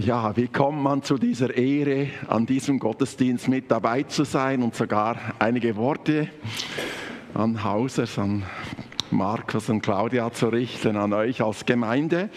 Ja, 0.00 0.34
wie 0.34 0.48
kommt 0.48 0.82
man 0.82 1.02
zu 1.02 1.18
dieser 1.18 1.54
Ehre, 1.54 2.08
an 2.26 2.46
diesem 2.46 2.78
Gottesdienst 2.78 3.48
mit 3.48 3.70
dabei 3.70 4.04
zu 4.04 4.24
sein 4.24 4.62
und 4.62 4.74
sogar 4.74 5.18
einige 5.38 5.76
Worte 5.76 6.30
an 7.34 7.62
Hausers, 7.62 8.18
an 8.18 8.44
Markus 9.10 9.68
und 9.68 9.82
Claudia 9.82 10.32
zu 10.32 10.48
richten, 10.48 10.96
an 10.96 11.12
euch 11.12 11.42
als 11.42 11.66
Gemeinde? 11.66 12.30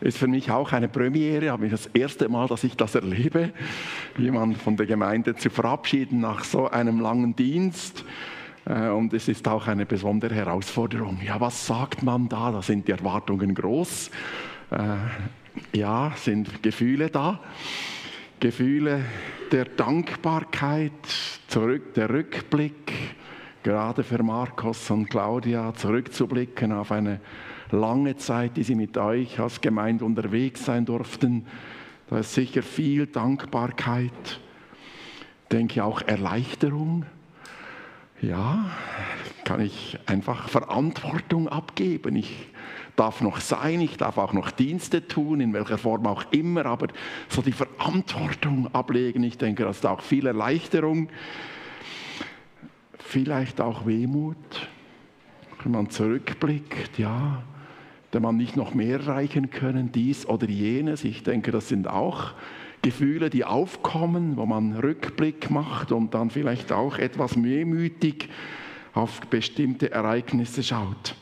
Ist 0.00 0.18
für 0.18 0.26
mich 0.26 0.50
auch 0.50 0.72
eine 0.72 0.88
Premiere, 0.88 1.52
aber 1.52 1.68
das 1.68 1.86
erste 1.86 2.28
Mal, 2.28 2.48
dass 2.48 2.64
ich 2.64 2.76
das 2.76 2.96
erlebe, 2.96 3.52
jemand 4.16 4.58
von 4.58 4.76
der 4.76 4.86
Gemeinde 4.86 5.36
zu 5.36 5.50
verabschieden 5.50 6.18
nach 6.18 6.42
so 6.42 6.68
einem 6.68 6.98
langen 6.98 7.36
Dienst. 7.36 8.04
Äh, 8.64 8.88
und 8.88 9.14
es 9.14 9.28
ist 9.28 9.46
auch 9.46 9.68
eine 9.68 9.86
besondere 9.86 10.34
Herausforderung. 10.34 11.20
Ja, 11.24 11.40
was 11.40 11.64
sagt 11.64 12.02
man 12.02 12.28
da? 12.28 12.50
Da 12.50 12.60
sind 12.60 12.88
die 12.88 12.92
Erwartungen 12.92 13.54
groß. 13.54 14.10
Ja, 15.72 16.12
sind 16.16 16.62
Gefühle 16.62 17.10
da. 17.10 17.40
Gefühle 18.40 19.04
der 19.50 19.64
Dankbarkeit, 19.64 20.92
zurück, 21.48 21.94
der 21.94 22.10
Rückblick, 22.10 22.92
gerade 23.62 24.04
für 24.04 24.22
Markus 24.22 24.90
und 24.90 25.08
Claudia, 25.10 25.74
zurückzublicken 25.74 26.72
auf 26.72 26.92
eine 26.92 27.20
lange 27.70 28.16
Zeit, 28.16 28.56
die 28.56 28.62
sie 28.62 28.74
mit 28.74 28.96
euch 28.96 29.40
als 29.40 29.60
Gemeinde 29.60 30.04
unterwegs 30.04 30.64
sein 30.64 30.84
durften. 30.84 31.46
Da 32.08 32.20
ist 32.20 32.34
sicher 32.34 32.62
viel 32.62 33.06
Dankbarkeit, 33.06 34.40
denke 35.50 35.82
auch 35.82 36.02
Erleichterung 36.02 37.04
ja, 38.20 38.70
kann 39.44 39.60
ich 39.60 39.98
einfach 40.06 40.48
Verantwortung 40.48 41.48
abgeben. 41.48 42.16
Ich 42.16 42.48
darf 42.98 43.20
noch 43.20 43.40
sein, 43.40 43.80
ich 43.80 43.96
darf 43.96 44.18
auch 44.18 44.32
noch 44.32 44.50
Dienste 44.50 45.06
tun, 45.06 45.40
in 45.40 45.52
welcher 45.52 45.78
Form 45.78 46.06
auch 46.06 46.24
immer, 46.32 46.66
aber 46.66 46.88
so 47.28 47.42
die 47.42 47.52
Verantwortung 47.52 48.68
ablegen, 48.74 49.22
ich 49.22 49.38
denke, 49.38 49.64
das 49.64 49.78
ist 49.78 49.86
auch 49.86 50.02
viel 50.02 50.26
Erleichterung, 50.26 51.08
vielleicht 52.98 53.60
auch 53.60 53.86
Wehmut, 53.86 54.68
wenn 55.62 55.72
man 55.72 55.90
zurückblickt, 55.90 56.98
ja, 56.98 57.42
der 58.12 58.20
man 58.20 58.36
nicht 58.36 58.56
noch 58.56 58.74
mehr 58.74 59.00
erreichen 59.00 59.50
können, 59.50 59.92
dies 59.92 60.26
oder 60.26 60.48
jenes. 60.48 61.04
Ich 61.04 61.22
denke, 61.22 61.50
das 61.50 61.68
sind 61.68 61.88
auch 61.88 62.32
Gefühle, 62.82 63.28
die 63.28 63.44
aufkommen, 63.44 64.36
wo 64.36 64.46
man 64.46 64.72
Rückblick 64.72 65.50
macht 65.50 65.92
und 65.92 66.14
dann 66.14 66.30
vielleicht 66.30 66.72
auch 66.72 66.98
etwas 66.98 67.42
wehmütig 67.42 68.28
auf 68.94 69.20
bestimmte 69.28 69.92
Ereignisse 69.92 70.62
schaut. 70.62 71.14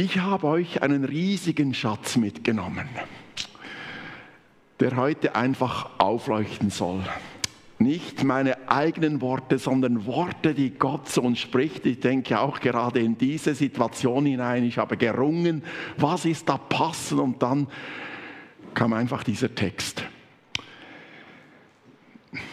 Ich 0.00 0.16
habe 0.18 0.46
euch 0.46 0.80
einen 0.82 1.04
riesigen 1.04 1.74
Schatz 1.74 2.16
mitgenommen, 2.16 2.88
der 4.80 4.96
heute 4.96 5.34
einfach 5.34 5.90
aufleuchten 5.98 6.70
soll. 6.70 7.02
Nicht 7.78 8.24
meine 8.24 8.70
eigenen 8.70 9.20
Worte, 9.20 9.58
sondern 9.58 10.06
Worte, 10.06 10.54
die 10.54 10.70
Gott 10.70 11.10
zu 11.10 11.20
uns 11.20 11.38
spricht. 11.38 11.84
Ich 11.84 12.00
denke 12.00 12.40
auch 12.40 12.60
gerade 12.60 13.00
in 13.00 13.18
diese 13.18 13.54
Situation 13.54 14.24
hinein. 14.24 14.64
Ich 14.64 14.78
habe 14.78 14.96
gerungen, 14.96 15.62
was 15.98 16.24
ist 16.24 16.48
da 16.48 16.56
passend 16.56 17.20
und 17.20 17.42
dann 17.42 17.66
kam 18.72 18.94
einfach 18.94 19.22
dieser 19.22 19.54
Text. 19.54 20.02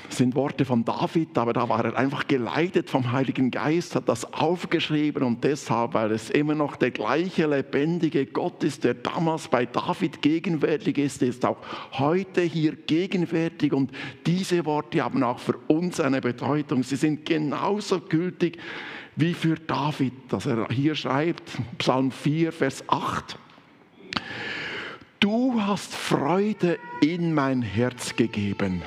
Sind 0.09 0.33
Worte 0.35 0.65
von 0.65 0.83
David, 0.83 1.37
aber 1.37 1.53
da 1.53 1.69
war 1.69 1.85
er 1.85 1.97
einfach 1.97 2.27
geleitet 2.27 2.89
vom 2.89 3.11
Heiligen 3.11 3.51
Geist, 3.51 3.95
hat 3.95 4.09
das 4.09 4.33
aufgeschrieben 4.33 5.23
und 5.23 5.43
deshalb, 5.43 5.93
weil 5.93 6.11
es 6.11 6.31
immer 6.31 6.55
noch 6.55 6.75
der 6.75 6.91
gleiche 6.91 7.45
lebendige 7.45 8.25
Gott 8.25 8.63
ist, 8.63 8.83
der 8.83 8.95
damals 8.95 9.47
bei 9.47 9.65
David 9.65 10.21
gegenwärtig 10.21 10.97
ist, 10.97 11.21
ist 11.21 11.45
auch 11.45 11.57
heute 11.93 12.41
hier 12.41 12.75
gegenwärtig 12.75 13.73
und 13.73 13.91
diese 14.25 14.65
Worte 14.65 15.03
haben 15.03 15.21
auch 15.23 15.39
für 15.39 15.57
uns 15.67 15.99
eine 15.99 16.21
Bedeutung. 16.21 16.81
Sie 16.81 16.95
sind 16.95 17.25
genauso 17.25 17.99
gültig 17.99 18.57
wie 19.15 19.33
für 19.33 19.55
David, 19.55 20.13
dass 20.29 20.47
er 20.47 20.67
hier 20.69 20.95
schreibt, 20.95 21.43
Psalm 21.77 22.11
4, 22.11 22.51
Vers 22.51 22.83
8 22.87 23.37
du 25.19 25.61
hast 25.61 25.93
Freude 25.93 26.79
in 27.01 27.33
mein 27.33 27.61
Herz 27.61 28.15
gegeben. 28.15 28.81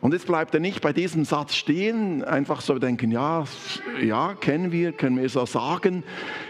Und 0.00 0.12
jetzt 0.12 0.26
bleibt 0.26 0.52
er 0.54 0.60
nicht 0.60 0.82
bei 0.82 0.92
diesem 0.92 1.24
Satz 1.24 1.54
stehen, 1.54 2.22
einfach 2.22 2.60
so 2.60 2.78
denken, 2.78 3.10
ja, 3.10 3.44
ja, 4.02 4.34
kennen 4.34 4.70
wir, 4.70 4.92
können 4.92 5.20
wir 5.20 5.28
so 5.28 5.46
sagen, 5.46 6.04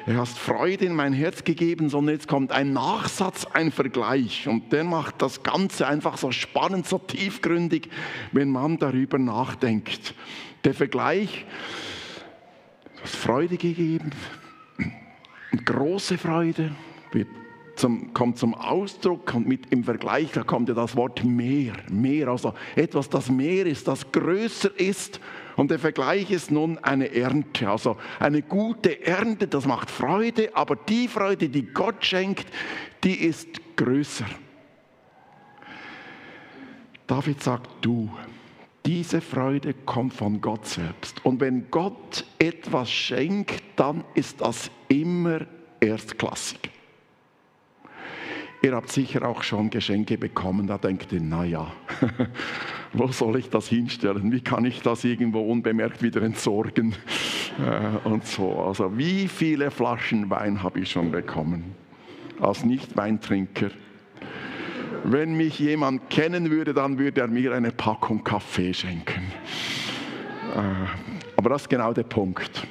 er 0.06 0.16
hast 0.16 0.38
Freude 0.38 0.84
in 0.84 0.94
mein 0.94 1.12
Herz 1.12 1.44
gegeben, 1.44 1.88
sondern 1.88 2.16
jetzt 2.16 2.28
kommt 2.28 2.52
ein 2.52 2.72
Nachsatz, 2.72 3.44
ein 3.44 3.70
Vergleich. 3.70 4.48
Und 4.48 4.72
der 4.72 4.84
macht 4.84 5.22
das 5.22 5.42
Ganze 5.42 5.86
einfach 5.86 6.18
so 6.18 6.32
spannend, 6.32 6.86
so 6.86 6.98
tiefgründig, 6.98 7.88
wenn 8.32 8.50
man 8.50 8.78
darüber 8.78 9.18
nachdenkt. 9.18 10.14
Der 10.64 10.74
Vergleich, 10.74 11.46
du 12.96 13.02
hast 13.02 13.16
Freude 13.16 13.56
gegeben, 13.56 14.10
große 15.64 16.18
Freude, 16.18 16.72
wird 17.12 17.28
zum, 17.76 18.12
kommt 18.12 18.38
zum 18.38 18.54
Ausdruck 18.54 19.34
und 19.34 19.46
mit 19.46 19.72
im 19.72 19.84
Vergleich, 19.84 20.32
da 20.32 20.42
kommt 20.42 20.68
ja 20.68 20.74
das 20.74 20.96
Wort 20.96 21.24
mehr, 21.24 21.74
mehr, 21.90 22.28
also 22.28 22.54
etwas, 22.74 23.08
das 23.08 23.30
mehr 23.30 23.66
ist, 23.66 23.88
das 23.88 24.10
größer 24.12 24.78
ist. 24.78 25.20
Und 25.56 25.70
der 25.70 25.78
Vergleich 25.78 26.30
ist 26.30 26.50
nun 26.50 26.78
eine 26.78 27.14
Ernte, 27.14 27.70
also 27.70 27.96
eine 28.18 28.42
gute 28.42 29.04
Ernte, 29.06 29.46
das 29.46 29.66
macht 29.66 29.90
Freude, 29.90 30.54
aber 30.54 30.76
die 30.76 31.08
Freude, 31.08 31.48
die 31.48 31.62
Gott 31.62 32.04
schenkt, 32.04 32.46
die 33.04 33.14
ist 33.14 33.48
größer. 33.76 34.26
David 37.06 37.42
sagt, 37.42 37.70
du, 37.80 38.10
diese 38.84 39.20
Freude 39.20 39.74
kommt 39.74 40.14
von 40.14 40.40
Gott 40.40 40.66
selbst. 40.66 41.24
Und 41.24 41.40
wenn 41.40 41.70
Gott 41.70 42.24
etwas 42.38 42.90
schenkt, 42.90 43.62
dann 43.76 44.04
ist 44.14 44.40
das 44.40 44.70
immer 44.88 45.40
erstklassig. 45.80 46.75
Ihr 48.62 48.74
habt 48.74 48.90
sicher 48.90 49.26
auch 49.26 49.42
schon 49.42 49.70
Geschenke 49.70 50.18
bekommen, 50.18 50.66
da 50.66 50.78
denkt 50.78 51.12
ihr, 51.12 51.20
naja, 51.20 51.72
wo 52.92 53.08
soll 53.08 53.36
ich 53.36 53.50
das 53.50 53.68
hinstellen? 53.68 54.32
Wie 54.32 54.40
kann 54.40 54.64
ich 54.64 54.80
das 54.80 55.04
irgendwo 55.04 55.40
unbemerkt 55.40 56.02
wieder 56.02 56.22
entsorgen? 56.22 56.94
Äh, 57.58 58.08
und 58.08 58.26
so. 58.26 58.60
Also 58.62 58.96
wie 58.96 59.28
viele 59.28 59.70
Flaschen 59.70 60.30
Wein 60.30 60.62
habe 60.62 60.80
ich 60.80 60.90
schon 60.90 61.10
bekommen 61.10 61.74
als 62.40 62.64
Nicht-Weintrinker? 62.64 63.70
Wenn 65.04 65.36
mich 65.36 65.58
jemand 65.58 66.10
kennen 66.10 66.50
würde, 66.50 66.74
dann 66.74 66.98
würde 66.98 67.20
er 67.20 67.28
mir 67.28 67.54
eine 67.54 67.70
Packung 67.70 68.24
Kaffee 68.24 68.74
schenken. 68.74 69.32
Äh, 70.54 70.60
aber 71.36 71.50
das 71.50 71.62
ist 71.62 71.68
genau 71.68 71.92
der 71.92 72.04
Punkt. 72.04 72.66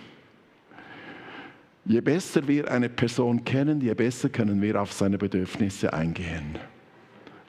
Je 1.85 2.01
besser 2.01 2.47
wir 2.47 2.71
eine 2.71 2.89
Person 2.89 3.43
kennen, 3.43 3.79
je 3.79 3.93
besser 3.93 4.29
können 4.29 4.61
wir 4.61 4.81
auf 4.81 4.91
seine 4.91 5.19
Bedürfnisse 5.19 5.93
eingehen. 5.93 6.57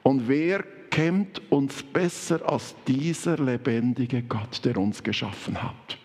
Und 0.03 0.27
wer 0.27 0.63
kennt 0.91 1.41
uns 1.51 1.81
besser 1.81 2.47
als 2.47 2.75
dieser 2.87 3.37
lebendige 3.37 4.21
Gott, 4.21 4.63
der 4.63 4.77
uns 4.77 5.01
geschaffen 5.01 5.61
hat? 5.61 5.97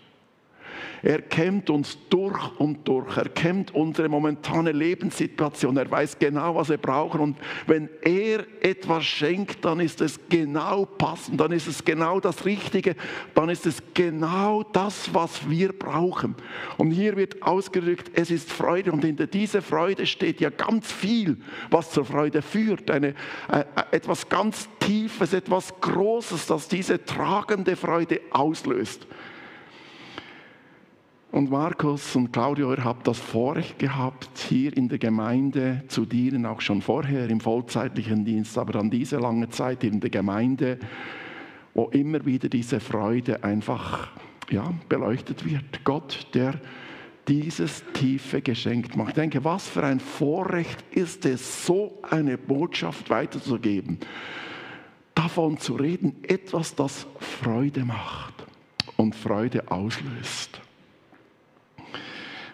Er 1.02 1.20
kennt 1.20 1.68
uns 1.68 1.98
durch 2.10 2.38
und 2.58 2.86
durch. 2.86 3.16
Er 3.16 3.28
kennt 3.28 3.74
unsere 3.74 4.08
momentane 4.08 4.70
Lebenssituation. 4.70 5.76
Er 5.76 5.90
weiß 5.90 6.16
genau, 6.18 6.54
was 6.54 6.68
wir 6.68 6.76
brauchen. 6.76 7.20
Und 7.20 7.36
wenn 7.66 7.88
er 8.02 8.46
etwas 8.60 9.04
schenkt, 9.04 9.64
dann 9.64 9.80
ist 9.80 10.00
es 10.00 10.20
genau 10.28 10.84
passend. 10.84 11.40
Dann 11.40 11.50
ist 11.50 11.66
es 11.66 11.84
genau 11.84 12.20
das 12.20 12.44
Richtige. 12.44 12.94
Dann 13.34 13.48
ist 13.48 13.66
es 13.66 13.82
genau 13.94 14.62
das, 14.62 15.12
was 15.12 15.50
wir 15.50 15.72
brauchen. 15.72 16.36
Und 16.76 16.92
hier 16.92 17.16
wird 17.16 17.42
ausgedrückt, 17.42 18.12
es 18.14 18.30
ist 18.30 18.52
Freude. 18.52 18.92
Und 18.92 19.04
hinter 19.04 19.26
dieser 19.26 19.60
Freude 19.60 20.06
steht 20.06 20.40
ja 20.40 20.50
ganz 20.50 20.92
viel, 20.92 21.36
was 21.70 21.90
zur 21.90 22.04
Freude 22.04 22.42
führt. 22.42 22.88
Eine, 22.92 23.14
äh, 23.50 23.64
etwas 23.90 24.28
ganz 24.28 24.68
Tiefes, 24.78 25.32
etwas 25.32 25.74
Großes, 25.80 26.46
das 26.46 26.68
diese 26.68 27.04
tragende 27.04 27.74
Freude 27.74 28.20
auslöst. 28.30 29.08
Und 31.32 31.50
Markus 31.50 32.14
und 32.14 32.30
Claudio, 32.30 32.74
ihr 32.74 32.84
habt 32.84 33.08
das 33.08 33.18
Vorrecht 33.18 33.78
gehabt, 33.78 34.28
hier 34.36 34.76
in 34.76 34.90
der 34.90 34.98
Gemeinde 34.98 35.82
zu 35.88 36.04
dienen, 36.04 36.44
auch 36.44 36.60
schon 36.60 36.82
vorher 36.82 37.30
im 37.30 37.40
vollzeitlichen 37.40 38.26
Dienst, 38.26 38.58
aber 38.58 38.74
dann 38.74 38.90
diese 38.90 39.16
lange 39.16 39.48
Zeit 39.48 39.82
in 39.82 39.98
der 39.98 40.10
Gemeinde, 40.10 40.78
wo 41.72 41.86
immer 41.86 42.26
wieder 42.26 42.50
diese 42.50 42.80
Freude 42.80 43.42
einfach 43.42 44.10
ja, 44.50 44.74
beleuchtet 44.90 45.46
wird. 45.46 45.82
Gott, 45.84 46.26
der 46.34 46.60
dieses 47.26 47.82
tiefe 47.94 48.42
Geschenk 48.42 48.94
macht. 48.94 49.08
Ich 49.10 49.14
denke, 49.14 49.42
was 49.42 49.66
für 49.66 49.84
ein 49.84 50.00
Vorrecht 50.00 50.84
ist 50.90 51.24
es, 51.24 51.64
so 51.64 51.98
eine 52.10 52.36
Botschaft 52.36 53.08
weiterzugeben, 53.08 53.98
davon 55.14 55.56
zu 55.56 55.76
reden, 55.76 56.14
etwas, 56.24 56.74
das 56.74 57.06
Freude 57.20 57.86
macht 57.86 58.34
und 58.98 59.14
Freude 59.14 59.70
auslöst. 59.70 60.60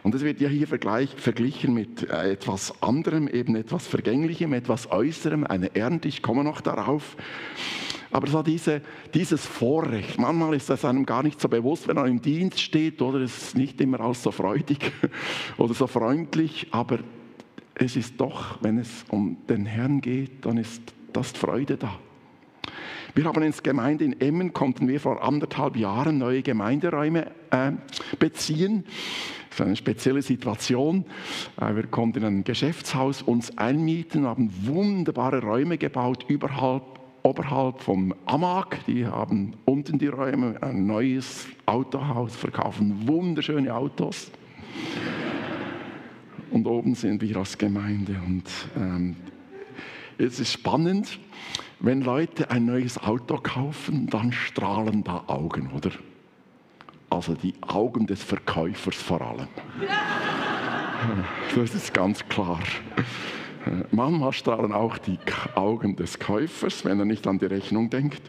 Und 0.03 0.15
es 0.15 0.23
wird 0.23 0.41
ja 0.41 0.49
hier 0.49 0.67
verglichen 0.67 1.75
mit 1.75 2.09
äh, 2.09 2.33
etwas 2.33 2.83
anderem, 2.83 3.29
eben 3.29 3.57
etwas 3.57 3.87
Vergänglichem, 3.87 4.53
etwas 4.53 4.91
Äußerem, 4.91 5.45
eine 5.45 5.75
Ernte, 5.75 6.09
ich 6.09 6.23
komme 6.23 6.45
noch 6.45 6.61
darauf. 6.61 7.17
Aber 8.11 8.27
so 8.27 8.43
diese, 8.43 8.81
dieses 9.13 9.45
Vorrecht, 9.45 10.19
manchmal 10.19 10.55
ist 10.55 10.71
das 10.71 10.85
einem 10.85 11.05
gar 11.05 11.23
nicht 11.23 11.41
so 11.41 11.49
bewusst, 11.49 11.89
wenn 11.89 11.97
man 11.97 12.07
im 12.07 12.23
Dienst 12.23 12.61
steht, 12.61 13.03
oder 13.03 13.21
es 13.21 13.37
ist 13.37 13.57
nicht 13.57 13.81
immer 13.81 14.01
alles 14.01 14.23
so 14.23 14.31
freudig 14.31 14.93
oder 15.59 15.75
so 15.75 15.87
freundlich, 15.87 16.69
aber 16.71 17.01
es 17.75 17.97
ist 17.97 18.21
doch, 18.21 18.63
wenn 18.63 18.79
es 18.79 19.05
um 19.11 19.37
den 19.49 19.67
Herrn 19.67 20.01
geht, 20.01 20.47
dann 20.47 20.57
ist 20.57 20.83
das 21.13 21.33
Freude 21.33 21.77
da. 21.77 21.99
Wir 23.15 23.25
haben 23.25 23.43
ins 23.43 23.63
Gemeinde 23.63 24.05
in 24.05 24.21
Emmen, 24.21 24.53
konnten 24.53 24.87
wir 24.89 25.01
vor 25.01 25.23
anderthalb 25.23 25.77
Jahren 25.77 26.19
neue 26.19 26.43
Gemeinderäume 26.43 27.31
äh, 27.51 27.73
beziehen. 28.19 28.85
Das 29.51 29.61
ist 29.61 29.67
eine 29.67 29.77
spezielle 29.77 30.23
Situation. 30.23 31.05
Äh, 31.61 31.75
wir 31.75 31.87
konnten 31.87 32.25
ein 32.25 32.45
Geschäftshaus 32.45 33.23
uns 33.23 33.57
einmieten, 33.57 34.27
haben 34.27 34.53
wunderbare 34.63 35.43
Räume 35.43 35.79
gebaut, 35.79 36.25
überhalb, 36.29 36.83
oberhalb 37.23 37.81
vom 37.81 38.15
Amag. 38.27 38.79
Die 38.87 39.07
haben 39.07 39.55
unten 39.65 39.99
die 39.99 40.09
Räume, 40.09 40.63
ein 40.63 40.87
neues 40.87 41.47
Autohaus, 41.67 42.37
verkaufen 42.37 43.09
wunderschöne 43.09 43.75
Autos. 43.75 44.31
Und 46.51 46.67
oben 46.67 46.95
sind 46.95 47.21
wir 47.21 47.37
als 47.37 47.59
Gemeinde. 47.59 48.17
Und 48.27 48.45
ähm, 48.77 49.17
es 50.17 50.41
ist 50.41 50.53
spannend, 50.53 51.19
wenn 51.81 52.01
Leute 52.01 52.51
ein 52.51 52.65
neues 52.65 52.99
Auto 52.99 53.39
kaufen, 53.39 54.09
dann 54.09 54.33
strahlen 54.33 55.05
da 55.05 55.25
Augen, 55.29 55.71
oder? 55.73 55.91
Also 57.11 57.35
die 57.35 57.55
Augen 57.67 58.07
des 58.07 58.23
Verkäufers 58.23 58.97
vor 58.97 59.21
allem. 59.21 59.49
Das 61.55 61.75
ist 61.75 61.95
ganz 61.95 62.27
klar. 62.29 62.61
Manchmal 63.91 64.33
strahlen 64.33 64.73
auch 64.73 64.99
die 64.99 65.19
Augen 65.55 65.97
des 65.97 66.19
Käufers, 66.19 66.85
wenn 66.85 66.99
er 66.99 67.05
nicht 67.05 67.27
an 67.27 67.39
die 67.39 67.47
Rechnung 67.47 67.91
denkt. 67.91 68.23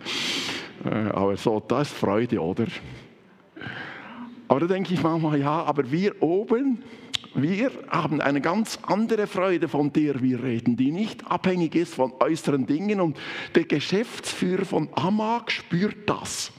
Aber 0.83 1.35
so, 1.37 1.59
da 1.65 1.81
ist 1.81 1.93
Freude, 1.93 2.39
oder? 2.39 2.65
Aber 4.47 4.61
da 4.61 4.65
denke 4.67 4.93
ich 4.93 5.03
manchmal, 5.03 5.39
ja, 5.39 5.63
aber 5.63 5.91
wir 5.91 6.21
oben, 6.23 6.81
wir 7.35 7.71
haben 7.89 8.21
eine 8.21 8.41
ganz 8.41 8.79
andere 8.83 9.27
Freude, 9.27 9.67
von 9.67 9.93
der 9.93 10.21
wir 10.21 10.41
reden, 10.43 10.75
die 10.75 10.91
nicht 10.91 11.29
abhängig 11.29 11.75
ist 11.75 11.93
von 11.93 12.13
äußeren 12.19 12.65
Dingen. 12.65 13.01
Und 13.01 13.17
der 13.55 13.65
Geschäftsführer 13.65 14.65
von 14.65 14.89
Amag 14.93 15.51
spürt 15.51 16.09
das. 16.09 16.51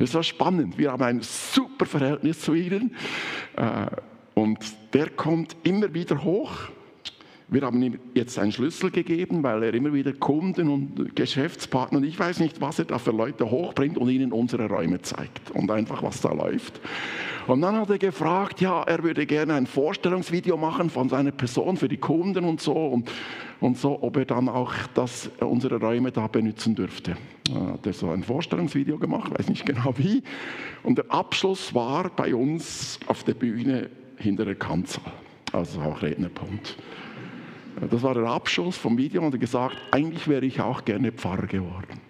Das 0.00 0.14
war 0.14 0.22
spannend. 0.22 0.78
Wir 0.78 0.92
haben 0.92 1.02
ein 1.02 1.20
super 1.20 1.84
Verhältnis 1.84 2.40
zu 2.40 2.54
ihnen. 2.54 2.96
Äh, 3.54 3.86
und 4.32 4.58
der 4.94 5.10
kommt 5.10 5.54
immer 5.62 5.92
wieder 5.92 6.24
hoch 6.24 6.52
wir 7.50 7.62
haben 7.62 7.82
ihm 7.82 7.98
jetzt 8.14 8.38
einen 8.38 8.52
Schlüssel 8.52 8.90
gegeben, 8.90 9.42
weil 9.42 9.64
er 9.64 9.74
immer 9.74 9.92
wieder 9.92 10.12
Kunden 10.12 10.68
und 10.68 11.16
Geschäftspartner 11.16 11.98
und 11.98 12.04
ich 12.04 12.18
weiß 12.18 12.38
nicht, 12.40 12.60
was 12.60 12.78
er 12.78 12.84
da 12.84 12.98
für 12.98 13.10
Leute 13.10 13.50
hochbringt 13.50 13.98
und 13.98 14.08
ihnen 14.08 14.32
unsere 14.32 14.68
Räume 14.68 15.02
zeigt 15.02 15.50
und 15.50 15.70
einfach, 15.70 16.02
was 16.02 16.20
da 16.20 16.32
läuft. 16.32 16.80
Und 17.46 17.62
dann 17.62 17.74
hat 17.76 17.90
er 17.90 17.98
gefragt, 17.98 18.60
ja, 18.60 18.82
er 18.82 19.02
würde 19.02 19.26
gerne 19.26 19.54
ein 19.54 19.66
Vorstellungsvideo 19.66 20.56
machen 20.56 20.90
von 20.90 21.08
seiner 21.08 21.32
Person 21.32 21.76
für 21.76 21.88
die 21.88 21.96
Kunden 21.96 22.44
und 22.44 22.60
so 22.60 22.72
und, 22.72 23.10
und 23.60 23.76
so, 23.76 24.00
ob 24.02 24.16
er 24.16 24.26
dann 24.26 24.48
auch 24.48 24.72
das, 24.94 25.30
unsere 25.40 25.80
Räume 25.80 26.12
da 26.12 26.28
benutzen 26.28 26.76
dürfte. 26.76 27.16
Da 27.52 27.72
hat 27.72 27.86
er 27.86 27.92
so 27.92 28.10
ein 28.10 28.22
Vorstellungsvideo 28.22 28.98
gemacht, 28.98 29.36
weiß 29.36 29.48
nicht 29.48 29.66
genau 29.66 29.94
wie. 29.96 30.22
Und 30.84 30.98
der 30.98 31.10
Abschluss 31.10 31.74
war 31.74 32.10
bei 32.10 32.32
uns 32.34 33.00
auf 33.06 33.24
der 33.24 33.34
Bühne 33.34 33.90
hinter 34.16 34.44
der 34.44 34.54
Kanzel, 34.54 35.02
also 35.52 35.80
auch 35.80 36.02
Rednerpunkt. 36.02 36.76
Das 37.90 38.02
war 38.02 38.14
der 38.14 38.24
Abschluss 38.24 38.76
vom 38.76 38.98
Video 38.98 39.22
und 39.22 39.34
er 39.34 39.38
gesagt, 39.38 39.76
eigentlich 39.90 40.28
wäre 40.28 40.44
ich 40.44 40.60
auch 40.60 40.84
gerne 40.84 41.12
Pfarrer 41.12 41.46
geworden. 41.46 42.00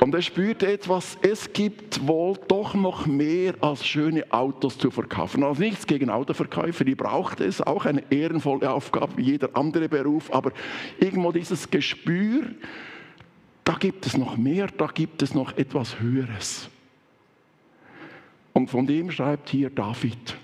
Und 0.00 0.14
er 0.14 0.20
spürte 0.20 0.70
etwas, 0.70 1.16
es 1.22 1.50
gibt 1.52 2.06
wohl 2.06 2.38
doch 2.46 2.74
noch 2.74 3.06
mehr 3.06 3.54
als 3.62 3.86
schöne 3.86 4.30
Autos 4.30 4.76
zu 4.76 4.90
verkaufen. 4.90 5.42
Also 5.42 5.62
nichts 5.62 5.86
gegen 5.86 6.10
Autoverkäufer, 6.10 6.84
die 6.84 6.94
braucht 6.94 7.40
es, 7.40 7.62
auch 7.62 7.86
eine 7.86 8.02
ehrenvolle 8.12 8.70
Aufgabe 8.70 9.16
wie 9.16 9.22
jeder 9.22 9.56
andere 9.56 9.88
Beruf, 9.88 10.30
aber 10.30 10.52
irgendwo 11.00 11.32
dieses 11.32 11.70
Gespür, 11.70 12.42
da 13.64 13.72
gibt 13.74 14.04
es 14.04 14.14
noch 14.16 14.36
mehr, 14.36 14.66
da 14.66 14.88
gibt 14.88 15.22
es 15.22 15.32
noch 15.32 15.56
etwas 15.56 15.98
Höheres. 15.98 16.68
Und 18.52 18.68
von 18.70 18.86
dem 18.86 19.10
schreibt 19.10 19.48
hier 19.48 19.70
David, 19.70 20.36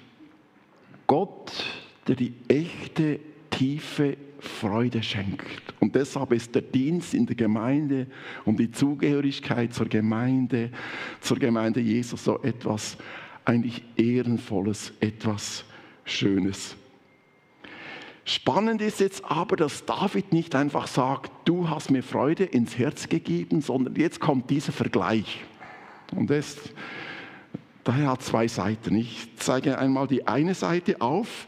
Gott 1.07 1.53
der 2.07 2.17
die 2.17 2.35
echte, 2.49 3.21
tiefe 3.51 4.17
Freude 4.39 5.03
schenkt. 5.03 5.75
Und 5.81 5.95
deshalb 5.95 6.33
ist 6.33 6.55
der 6.55 6.63
Dienst 6.63 7.15
in 7.15 7.27
der 7.27 7.37
Gemeinde 7.37 8.07
und 8.45 8.59
die 8.59 8.71
Zugehörigkeit 8.71 9.75
zur 9.75 9.87
Gemeinde, 9.87 10.71
zur 11.21 11.39
Gemeinde 11.39 11.81
Jesus 11.81 12.25
so 12.25 12.43
etwas 12.43 12.97
eigentlich 13.45 13.83
Ehrenvolles, 13.97 14.93
etwas 15.01 15.65
Schönes. 16.05 16.77
Spannend 18.25 18.81
ist 18.81 19.01
jetzt 19.01 19.25
aber, 19.25 19.57
dass 19.57 19.85
David 19.87 20.33
nicht 20.33 20.55
einfach 20.55 20.87
sagt, 20.87 21.33
du 21.47 21.69
hast 21.69 21.91
mir 21.91 22.03
Freude 22.03 22.45
ins 22.45 22.79
Herz 22.79 23.09
gegeben, 23.09 23.61
sondern 23.61 23.97
jetzt 23.97 24.21
kommt 24.21 24.51
dieser 24.51 24.73
Vergleich. 24.73 25.43
Und 26.15 26.31
das 26.31 26.57
Daher 27.85 28.09
hat 28.09 28.23
zwei 28.23 28.47
Seiten. 28.47 28.97
Ich 28.97 29.29
zeige 29.37 29.79
einmal 29.79 30.07
die 30.07 30.27
eine 30.27 30.55
Seite 30.55 31.01
auf. 31.01 31.47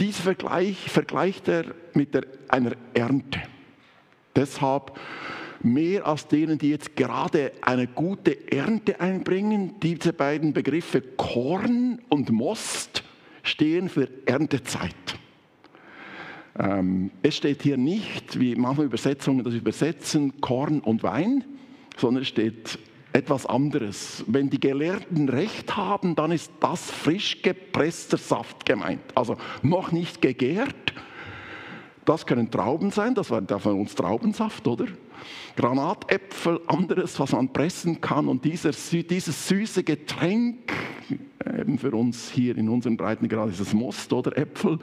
Diesen 0.00 0.22
Vergleich 0.24 0.90
vergleicht 0.90 1.48
er 1.48 1.66
mit 1.94 2.14
der, 2.14 2.26
einer 2.48 2.72
Ernte. 2.94 3.40
Deshalb 4.34 4.98
mehr 5.62 6.06
als 6.06 6.26
denen, 6.28 6.58
die 6.58 6.70
jetzt 6.70 6.96
gerade 6.96 7.52
eine 7.60 7.86
gute 7.86 8.50
Ernte 8.50 9.00
einbringen. 9.00 9.74
Diese 9.82 10.12
beiden 10.12 10.52
Begriffe 10.52 11.00
Korn 11.00 12.00
und 12.08 12.30
Most 12.30 13.04
stehen 13.42 13.88
für 13.88 14.08
Erntezeit. 14.26 14.94
Ähm, 16.58 17.10
es 17.22 17.36
steht 17.36 17.62
hier 17.62 17.76
nicht, 17.76 18.38
wie 18.38 18.56
manche 18.56 18.82
Übersetzungen 18.82 19.44
das 19.44 19.54
übersetzen, 19.54 20.40
Korn 20.40 20.80
und 20.80 21.02
Wein, 21.02 21.44
sondern 21.96 22.22
es 22.22 22.28
steht 22.28 22.78
etwas 23.18 23.46
anderes. 23.46 24.24
Wenn 24.26 24.48
die 24.48 24.60
Gelehrten 24.60 25.28
recht 25.28 25.76
haben, 25.76 26.14
dann 26.14 26.30
ist 26.30 26.52
das 26.60 26.90
frisch 26.90 27.42
gepresster 27.42 28.16
Saft 28.16 28.64
gemeint. 28.64 29.02
Also 29.14 29.36
noch 29.62 29.90
nicht 29.92 30.22
gegärt. 30.22 30.94
Das 32.04 32.24
können 32.24 32.50
Trauben 32.50 32.90
sein, 32.90 33.14
das 33.14 33.30
war 33.30 33.42
von 33.58 33.80
uns 33.80 33.94
Traubensaft, 33.94 34.66
oder? 34.66 34.86
Granatäpfel, 35.56 36.60
anderes, 36.68 37.18
was 37.18 37.32
man 37.32 37.52
pressen 37.52 38.00
kann. 38.00 38.28
Und 38.28 38.44
dieser, 38.44 38.70
dieses 38.70 39.48
süße 39.48 39.82
Getränk, 39.82 40.72
eben 41.44 41.78
für 41.78 41.90
uns 41.90 42.30
hier 42.30 42.56
in 42.56 42.68
unseren 42.68 42.96
Breitengrad 42.96 43.50
ist 43.50 43.60
es 43.60 43.74
Most 43.74 44.12
oder 44.12 44.38
Äpfel, 44.38 44.78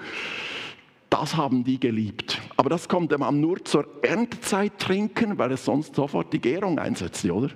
das 1.10 1.38
haben 1.38 1.64
die 1.64 1.80
geliebt. 1.80 2.42
Aber 2.58 2.70
das 2.70 2.90
konnte 2.90 3.18
man 3.18 3.40
nur 3.40 3.64
zur 3.64 3.88
Erntezeit 4.04 4.78
trinken, 4.78 5.38
weil 5.38 5.54
es 5.54 5.64
sonst 5.64 5.96
sofort 5.96 6.34
die 6.34 6.42
Gärung 6.42 6.78
einsetzt, 6.78 7.26
oder? 7.26 7.50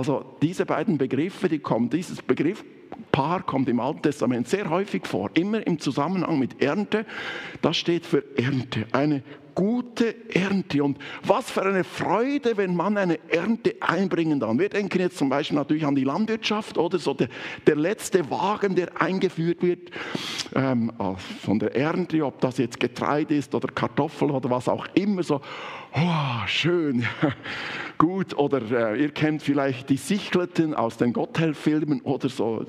Also 0.00 0.24
diese 0.40 0.64
beiden 0.64 0.96
Begriffe, 0.96 1.50
die 1.50 1.58
kommen, 1.58 1.90
dieses 1.90 2.22
Begriffpaar 2.22 3.42
kommt 3.42 3.68
im 3.68 3.80
Alten 3.80 4.00
Testament 4.00 4.48
sehr 4.48 4.70
häufig 4.70 5.06
vor, 5.06 5.28
immer 5.34 5.66
im 5.66 5.78
Zusammenhang 5.78 6.38
mit 6.38 6.62
Ernte. 6.62 7.04
Das 7.60 7.76
steht 7.76 8.06
für 8.06 8.24
Ernte, 8.38 8.86
eine 8.92 9.22
gute 9.54 10.14
Ernte. 10.34 10.82
Und 10.82 10.98
was 11.22 11.50
für 11.50 11.62
eine 11.62 11.84
Freude, 11.84 12.56
wenn 12.56 12.74
man 12.74 12.96
eine 12.96 13.18
Ernte 13.28 13.76
einbringen 13.80 14.40
kann. 14.40 14.58
Wir 14.58 14.68
denken 14.68 15.00
jetzt 15.00 15.18
zum 15.18 15.28
Beispiel 15.28 15.56
natürlich 15.56 15.84
an 15.84 15.94
die 15.94 16.04
Landwirtschaft 16.04 16.78
oder 16.78 16.98
so 16.98 17.14
der, 17.14 17.28
der 17.66 17.76
letzte 17.76 18.30
Wagen, 18.30 18.74
der 18.74 19.00
eingeführt 19.00 19.62
wird 19.62 19.90
ähm, 20.54 20.92
von 21.42 21.58
der 21.58 21.74
Ernte, 21.74 22.24
ob 22.24 22.40
das 22.40 22.58
jetzt 22.58 22.80
Getreide 22.80 23.36
ist 23.36 23.54
oder 23.54 23.68
Kartoffel 23.68 24.30
oder 24.30 24.50
was 24.50 24.68
auch 24.68 24.86
immer 24.94 25.22
so 25.22 25.40
oh, 25.94 26.46
schön, 26.46 27.06
gut. 27.98 28.36
Oder 28.36 28.92
äh, 28.92 29.02
ihr 29.02 29.10
kennt 29.10 29.42
vielleicht 29.42 29.88
die 29.90 29.96
Sichleten 29.96 30.74
aus 30.74 30.96
den 30.96 31.12
Gotthelf-Filmen 31.12 32.00
oder 32.02 32.28
so. 32.28 32.66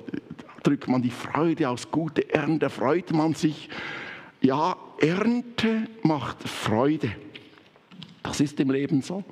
Drückt 0.63 0.87
man 0.87 1.01
die 1.01 1.11
Freude 1.11 1.69
aus, 1.69 1.89
gute 1.89 2.33
Ernte, 2.33 2.69
freut 2.69 3.11
man 3.11 3.33
sich. 3.33 3.69
Ja, 4.43 4.75
Ernte 4.99 5.87
macht 6.01 6.41
Freude. 6.49 7.11
Das 8.23 8.39
ist 8.39 8.59
im 8.59 8.71
Leben 8.71 9.03
so. 9.03 9.23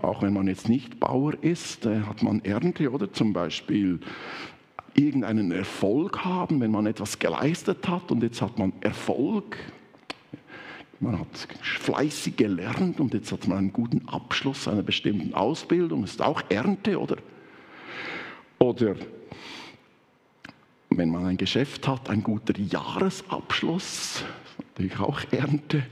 Auch 0.00 0.22
wenn 0.22 0.32
man 0.32 0.46
jetzt 0.46 0.70
nicht 0.70 0.98
Bauer 0.98 1.34
ist, 1.42 1.84
äh, 1.84 2.00
hat 2.00 2.22
man 2.22 2.42
Ernte 2.42 2.90
oder 2.90 3.12
zum 3.12 3.34
Beispiel 3.34 4.00
irgendeinen 4.94 5.52
Erfolg 5.52 6.24
haben, 6.24 6.60
wenn 6.62 6.70
man 6.70 6.86
etwas 6.86 7.18
geleistet 7.18 7.86
hat 7.88 8.10
und 8.10 8.22
jetzt 8.22 8.40
hat 8.40 8.58
man 8.58 8.72
Erfolg, 8.80 9.58
man 10.98 11.18
hat 11.18 11.48
fleißig 11.60 12.36
gelernt 12.36 13.00
und 13.00 13.12
jetzt 13.12 13.32
hat 13.32 13.48
man 13.48 13.58
einen 13.58 13.72
guten 13.72 14.08
Abschluss 14.08 14.66
einer 14.66 14.82
bestimmten 14.82 15.34
Ausbildung. 15.34 16.02
Das 16.02 16.12
ist 16.12 16.22
auch 16.22 16.40
Ernte, 16.48 16.98
oder? 16.98 17.16
Oder 18.58 18.96
wenn 20.90 21.10
man 21.10 21.26
ein 21.26 21.36
Geschäft 21.36 21.86
hat, 21.86 22.10
ein 22.10 22.22
guter 22.22 22.58
Jahresabschluss, 22.58 24.24
natürlich 24.58 24.98
auch 24.98 25.20
Ernte, 25.30 25.84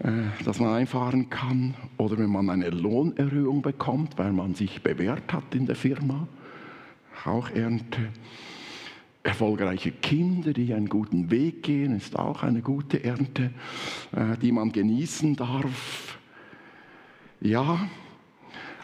äh, 0.00 0.44
dass 0.44 0.60
man 0.60 0.74
einfahren 0.74 1.30
kann. 1.30 1.74
Oder 1.96 2.18
wenn 2.18 2.30
man 2.30 2.50
eine 2.50 2.70
Lohnerhöhung 2.70 3.62
bekommt, 3.62 4.18
weil 4.18 4.32
man 4.32 4.54
sich 4.54 4.82
bewährt 4.82 5.32
hat 5.32 5.54
in 5.54 5.66
der 5.66 5.76
Firma, 5.76 6.28
auch 7.24 7.50
Ernte. 7.50 8.10
Erfolgreiche 9.22 9.90
Kinder, 9.90 10.52
die 10.52 10.72
einen 10.72 10.88
guten 10.88 11.30
Weg 11.30 11.64
gehen, 11.64 11.96
ist 11.96 12.18
auch 12.18 12.42
eine 12.42 12.62
gute 12.62 13.02
Ernte, 13.02 13.50
äh, 14.12 14.38
die 14.40 14.52
man 14.52 14.72
genießen 14.72 15.36
darf. 15.36 16.18
Ja, 17.40 17.88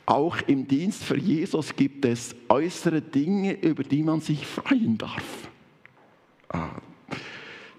auch 0.07 0.37
im 0.47 0.69
Dienst 0.69 1.03
für 1.05 1.19
Jesus 1.19 1.75
gibt 1.77 2.05
es 2.05 2.35
äußere 2.49 3.01
Dinge, 3.01 3.53
über 3.53 3.83
die 3.83 4.03
man 4.03 4.21
sich 4.21 4.47
freuen 4.47 4.99
darf. 4.99 5.49
Ah, 6.49 6.81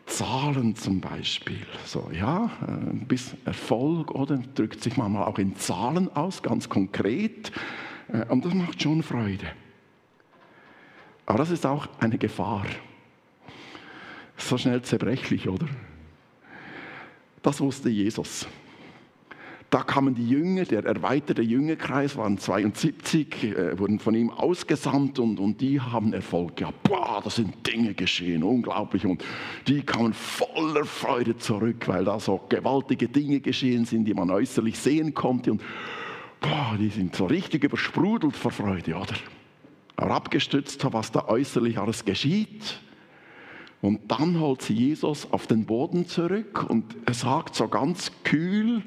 Zahlen 0.06 0.76
zum 0.76 1.02
Beispiel. 1.02 1.66
So, 1.86 2.10
ja, 2.12 2.50
ein 2.68 3.06
bisschen 3.08 3.46
Erfolg, 3.46 4.12
oder? 4.12 4.38
Drückt 4.38 4.82
sich 4.82 4.98
manchmal 4.98 5.26
auch 5.26 5.38
in 5.38 5.56
Zahlen 5.56 6.12
aus, 6.16 6.42
ganz 6.42 6.70
konkret. 6.70 7.52
Äh, 8.08 8.26
und 8.28 8.46
das 8.46 8.54
macht 8.54 8.82
schon 8.82 9.04
Freude. 9.04 9.48
Aber 11.26 11.40
das 11.40 11.52
ist 11.52 11.66
auch 11.66 11.88
eine 12.00 12.18
Gefahr. 12.18 12.66
So 14.38 14.58
schnell 14.58 14.82
zerbrechlich, 14.82 15.48
oder? 15.48 15.68
Das 17.42 17.62
wusste 17.62 17.90
Jesus. 17.90 18.48
Da 19.76 19.84
kamen 19.84 20.16
die 20.16 20.30
Jünger, 20.30 20.64
der 20.64 20.86
erweiterte 20.86 21.42
Jüngerkreis 21.42 22.16
waren 22.16 22.38
72, 22.38 23.44
äh, 23.44 23.78
wurden 23.78 24.00
von 24.00 24.16
ihm 24.16 24.30
ausgesandt 24.30 25.20
und, 25.20 25.38
und 25.38 25.60
die 25.60 25.82
haben 25.82 26.14
Erfolg 26.14 26.56
gehabt. 26.56 26.84
Boah, 26.84 27.20
da 27.22 27.30
sind 27.30 27.68
Dinge 27.68 27.94
geschehen, 27.94 28.42
unglaublich. 28.42 29.06
Und 29.06 29.22
die 29.68 29.82
kamen 29.82 30.14
voller 30.14 30.86
Freude 30.86 31.38
zurück, 31.38 31.90
weil 31.90 32.06
da 32.06 32.22
so 32.22 32.40
gewaltige 32.48 33.10
Dinge 33.10 33.42
geschehen 33.42 33.84
sind, 33.84 34.06
die 34.06 34.14
man 34.14 34.32
äußerlich 34.32 34.80
sehen 34.80 35.14
konnte. 35.14 35.52
Und 35.52 35.62
boah, 36.40 36.78
die 36.80 36.88
sind 36.88 37.14
so 37.14 37.26
richtig 37.26 37.66
übersprudelt 37.66 38.38
vor 38.38 38.52
Freude, 38.52 38.96
oder? 38.96 39.16
Aber 39.98 40.16
abgestützt, 40.16 40.88
was 40.94 41.12
da 41.12 41.26
äußerlich 41.28 41.78
alles 41.80 42.06
geschieht. 42.06 42.80
Und 43.82 44.10
dann 44.10 44.40
holt 44.40 44.62
sie 44.62 44.74
Jesus 44.74 45.28
auf 45.34 45.48
den 45.48 45.66
Boden 45.66 46.08
zurück 46.08 46.66
und 46.70 46.96
er 47.06 47.14
sagt 47.14 47.56
so 47.56 47.68
ganz 47.68 48.14
kühl, 48.24 48.82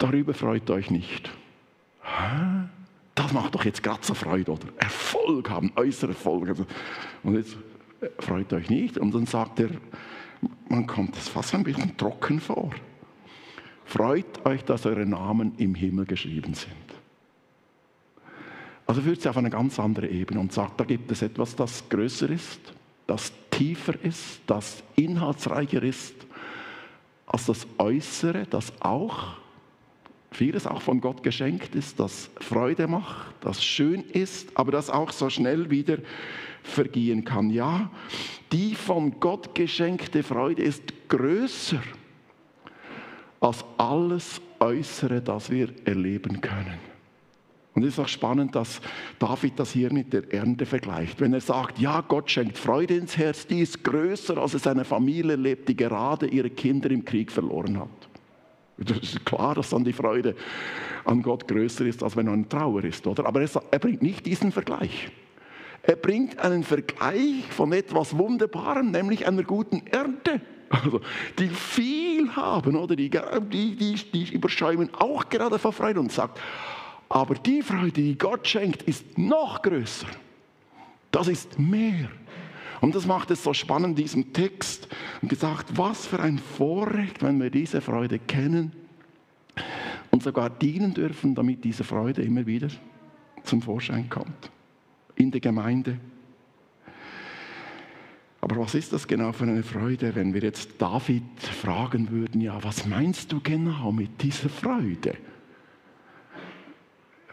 darüber 0.00 0.34
freut 0.34 0.68
euch 0.70 0.90
nicht. 0.90 1.30
Das 3.14 3.32
macht 3.32 3.54
doch 3.54 3.64
jetzt 3.64 3.82
gerade 3.82 4.00
so 4.02 4.14
Freude, 4.14 4.52
oder? 4.52 4.66
Erfolg 4.78 5.50
haben, 5.50 5.72
äußere 5.76 6.10
Erfolg. 6.10 6.48
Also, 6.48 6.66
und 7.22 7.36
jetzt 7.36 7.56
freut 8.18 8.52
euch 8.52 8.68
nicht. 8.68 8.98
Und 8.98 9.14
dann 9.14 9.26
sagt 9.26 9.60
er, 9.60 9.70
man 10.68 10.86
kommt 10.86 11.16
es 11.16 11.28
fast 11.28 11.54
ein 11.54 11.62
bisschen 11.62 11.96
trocken 11.96 12.40
vor. 12.40 12.70
Freut 13.84 14.44
euch, 14.46 14.64
dass 14.64 14.86
eure 14.86 15.06
Namen 15.06 15.52
im 15.58 15.74
Himmel 15.74 16.06
geschrieben 16.06 16.54
sind. 16.54 16.74
Also 18.86 19.02
führt 19.02 19.20
sie 19.20 19.28
auf 19.28 19.36
eine 19.36 19.50
ganz 19.50 19.78
andere 19.78 20.08
Ebene 20.08 20.40
und 20.40 20.52
sagt, 20.52 20.80
da 20.80 20.84
gibt 20.84 21.12
es 21.12 21.22
etwas, 21.22 21.54
das 21.54 21.88
größer 21.88 22.28
ist, 22.30 22.60
das 23.06 23.32
tiefer 23.50 23.94
ist, 24.02 24.40
das 24.46 24.82
inhaltsreicher 24.96 25.82
ist 25.82 26.14
als 27.26 27.46
das 27.46 27.66
Äußere, 27.78 28.46
das 28.48 28.72
auch 28.80 29.34
vieles 30.30 30.66
auch 30.66 30.82
von 30.82 31.00
Gott 31.00 31.22
geschenkt 31.22 31.74
ist, 31.74 31.98
das 31.98 32.30
Freude 32.40 32.86
macht, 32.86 33.34
das 33.40 33.64
schön 33.64 34.02
ist, 34.02 34.56
aber 34.56 34.72
das 34.72 34.90
auch 34.90 35.12
so 35.12 35.28
schnell 35.28 35.70
wieder 35.70 35.98
vergehen 36.62 37.24
kann. 37.24 37.50
Ja, 37.50 37.90
die 38.52 38.74
von 38.74 39.18
Gott 39.20 39.54
geschenkte 39.54 40.22
Freude 40.22 40.62
ist 40.62 40.82
größer 41.08 41.82
als 43.40 43.64
alles 43.78 44.40
Äußere, 44.60 45.22
das 45.22 45.50
wir 45.50 45.68
erleben 45.84 46.40
können. 46.40 46.90
Und 47.72 47.84
es 47.84 47.94
ist 47.94 47.98
auch 48.00 48.08
spannend, 48.08 48.54
dass 48.56 48.80
David 49.18 49.58
das 49.58 49.72
hier 49.72 49.92
mit 49.92 50.12
der 50.12 50.32
Ernte 50.34 50.66
vergleicht. 50.66 51.20
Wenn 51.20 51.32
er 51.32 51.40
sagt, 51.40 51.78
ja, 51.78 52.00
Gott 52.00 52.30
schenkt 52.30 52.58
Freude 52.58 52.96
ins 52.96 53.16
Herz, 53.16 53.46
die 53.46 53.60
ist 53.60 53.84
größer, 53.84 54.36
als 54.36 54.54
es 54.54 54.66
eine 54.66 54.84
Familie 54.84 55.36
lebt, 55.36 55.68
die 55.68 55.76
gerade 55.76 56.26
ihre 56.26 56.50
Kinder 56.50 56.90
im 56.90 57.04
Krieg 57.04 57.30
verloren 57.30 57.78
hat. 57.78 58.09
Das 58.80 58.98
ist 58.98 59.26
klar, 59.26 59.54
dass 59.54 59.70
dann 59.70 59.84
die 59.84 59.92
Freude 59.92 60.34
an 61.04 61.22
Gott 61.22 61.46
größer 61.46 61.84
ist, 61.84 62.02
als 62.02 62.16
wenn 62.16 62.28
in 62.28 62.48
Trauer 62.48 62.84
ist, 62.84 63.06
oder? 63.06 63.26
Aber 63.26 63.42
er, 63.42 63.48
er 63.70 63.78
bringt 63.78 64.02
nicht 64.02 64.24
diesen 64.24 64.52
Vergleich. 64.52 65.10
Er 65.82 65.96
bringt 65.96 66.38
einen 66.38 66.62
Vergleich 66.62 67.44
von 67.50 67.72
etwas 67.72 68.16
Wunderbarem, 68.16 68.90
nämlich 68.90 69.26
einer 69.26 69.42
guten 69.42 69.86
Ernte. 69.86 70.40
Also, 70.70 71.00
die 71.38 71.48
viel 71.48 72.34
haben, 72.36 72.76
oder? 72.76 72.94
Die, 72.94 73.10
die, 73.10 73.76
die, 73.76 73.94
die 74.12 74.34
überschäumen 74.34 74.90
auch 74.94 75.28
gerade 75.28 75.58
vor 75.58 75.72
Freude 75.72 76.00
und 76.00 76.12
sagt, 76.12 76.40
aber 77.08 77.34
die 77.34 77.60
Freude, 77.62 77.90
die 77.90 78.16
Gott 78.16 78.46
schenkt, 78.46 78.82
ist 78.82 79.18
noch 79.18 79.62
größer. 79.62 80.06
Das 81.10 81.26
ist 81.26 81.58
mehr. 81.58 82.08
Und 82.80 82.94
das 82.94 83.06
macht 83.06 83.30
es 83.30 83.44
so 83.44 83.52
spannend, 83.52 83.98
diesem 83.98 84.32
Text. 84.32 84.88
Und 85.20 85.28
gesagt, 85.28 85.76
was 85.76 86.06
für 86.06 86.20
ein 86.20 86.38
Vorrecht, 86.38 87.22
wenn 87.22 87.40
wir 87.40 87.50
diese 87.50 87.80
Freude 87.80 88.18
kennen 88.18 88.72
und 90.10 90.22
sogar 90.22 90.50
dienen 90.50 90.94
dürfen, 90.94 91.34
damit 91.34 91.64
diese 91.64 91.84
Freude 91.84 92.22
immer 92.22 92.46
wieder 92.46 92.68
zum 93.44 93.62
Vorschein 93.62 94.08
kommt. 94.08 94.50
In 95.16 95.30
der 95.30 95.40
Gemeinde. 95.40 95.98
Aber 98.40 98.56
was 98.56 98.74
ist 98.74 98.92
das 98.92 99.06
genau 99.06 99.32
für 99.32 99.44
eine 99.44 99.62
Freude, 99.62 100.14
wenn 100.14 100.32
wir 100.32 100.40
jetzt 100.40 100.80
David 100.80 101.22
fragen 101.40 102.10
würden, 102.10 102.40
ja, 102.40 102.62
was 102.64 102.86
meinst 102.86 103.30
du 103.30 103.40
genau 103.40 103.92
mit 103.92 104.22
dieser 104.22 104.48
Freude? 104.48 105.14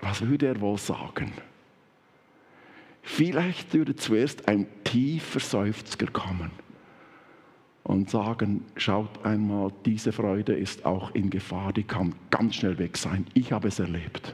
Was 0.01 0.22
würde 0.22 0.48
er 0.48 0.62
wohl 0.62 0.77
sagen? 0.77 1.32
Vielleicht 3.01 3.74
würde 3.74 3.96
zuerst 3.96 4.50
ein 4.50 4.68
tiefer 4.88 5.39
Seufzer 5.39 6.08
kommen 6.08 6.51
und 7.84 8.10
sagen, 8.10 8.65
schaut 8.75 9.25
einmal, 9.25 9.72
diese 9.86 10.12
Freude 10.12 10.53
ist 10.53 10.86
auch 10.86 11.13
in 11.13 11.29
Gefahr, 11.29 11.74
die 11.74 11.84
kann 11.84 12.15
ganz 12.29 12.56
schnell 12.56 12.77
weg 12.77 12.98
sein. 12.98 13.25
Ich 13.34 13.51
habe 13.51 13.67
es 13.67 13.79
erlebt. 13.79 14.34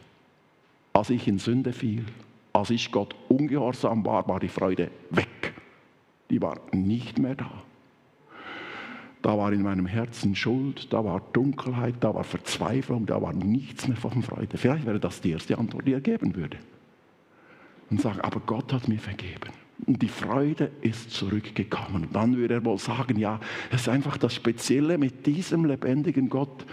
Als 0.94 1.10
ich 1.10 1.28
in 1.28 1.40
Sünde 1.40 1.74
fiel, 1.74 2.06
als 2.54 2.70
ich 2.70 2.92
Gott 2.92 3.16
ungehorsam 3.30 4.06
war, 4.06 4.28
war 4.28 4.40
die 4.40 4.48
Freude 4.48 4.92
weg. 5.10 5.54
Die 6.30 6.42
war 6.42 6.60
nicht 6.72 7.18
mehr 7.18 7.36
da. 7.36 7.52
Da 9.24 9.38
war 9.38 9.54
in 9.54 9.64
meinem 9.64 9.86
Herzen 9.86 10.36
Schuld, 10.36 10.92
da 10.92 11.04
war 11.04 11.22
Dunkelheit, 11.32 11.96
da 12.02 12.14
war 12.14 12.24
Verzweiflung, 12.24 13.06
da 13.06 13.22
war 13.22 13.34
nichts 13.34 13.88
mehr 13.88 13.98
von 13.98 14.22
Freude. 14.22 14.58
Vielleicht 14.58 14.86
wäre 14.86 15.00
das 15.00 15.22
die 15.22 15.32
erste 15.32 15.58
Antwort, 15.58 15.88
die 15.88 15.94
er 15.94 16.02
geben 16.02 16.36
würde 16.36 16.58
und 17.90 18.02
sagen, 18.02 18.20
aber 18.22 18.40
Gott 18.42 18.74
hat 18.74 18.88
mir 18.88 19.00
vergeben. 19.00 19.52
Und 19.86 20.02
die 20.02 20.08
Freude 20.08 20.72
ist 20.82 21.12
zurückgekommen. 21.12 22.08
Dann 22.14 22.38
würde 22.38 22.56
er 22.56 22.66
wohl 22.66 22.78
sagen, 22.78 23.18
ja, 23.18 23.40
es 23.72 23.82
ist 23.82 23.90
einfach 23.90 24.18
das 24.18 24.34
Spezielle 24.34 24.98
mit 24.98 25.26
diesem 25.26 25.66
lebendigen 25.66 26.30
Gott 26.30 26.66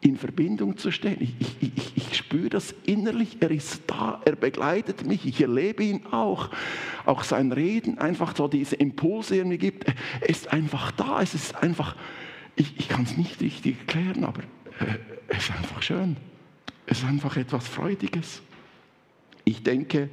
in 0.00 0.16
Verbindung 0.16 0.76
zu 0.76 0.90
stehen. 0.90 1.18
Ich, 1.20 1.34
ich, 1.40 1.72
ich, 1.76 1.96
ich, 1.96 2.16
spüre 2.16 2.50
das 2.50 2.74
innerlich, 2.84 3.38
er 3.40 3.50
ist 3.50 3.82
da, 3.86 4.20
er 4.24 4.36
begleitet 4.36 5.06
mich, 5.06 5.26
ich 5.26 5.40
erlebe 5.40 5.82
ihn 5.82 6.06
auch. 6.10 6.50
Auch 7.04 7.24
sein 7.24 7.52
Reden, 7.52 7.98
einfach 7.98 8.36
so 8.36 8.48
diese 8.48 8.76
Impulse, 8.76 9.34
die 9.34 9.40
er 9.40 9.46
mir 9.46 9.58
gibt, 9.58 9.86
ist 10.26 10.52
einfach 10.52 10.90
da, 10.92 11.20
es 11.20 11.34
ist 11.34 11.56
einfach, 11.56 11.96
ich, 12.54 12.78
ich 12.78 12.88
kann 12.88 13.04
es 13.04 13.16
nicht 13.16 13.40
richtig 13.40 13.78
erklären, 13.80 14.24
aber 14.24 14.42
äh, 14.80 14.98
es 15.28 15.48
ist 15.48 15.56
einfach 15.56 15.82
schön. 15.82 16.16
Es 16.86 16.98
ist 16.98 17.04
einfach 17.04 17.36
etwas 17.36 17.66
Freudiges. 17.66 18.40
Ich 19.44 19.62
denke, 19.62 20.10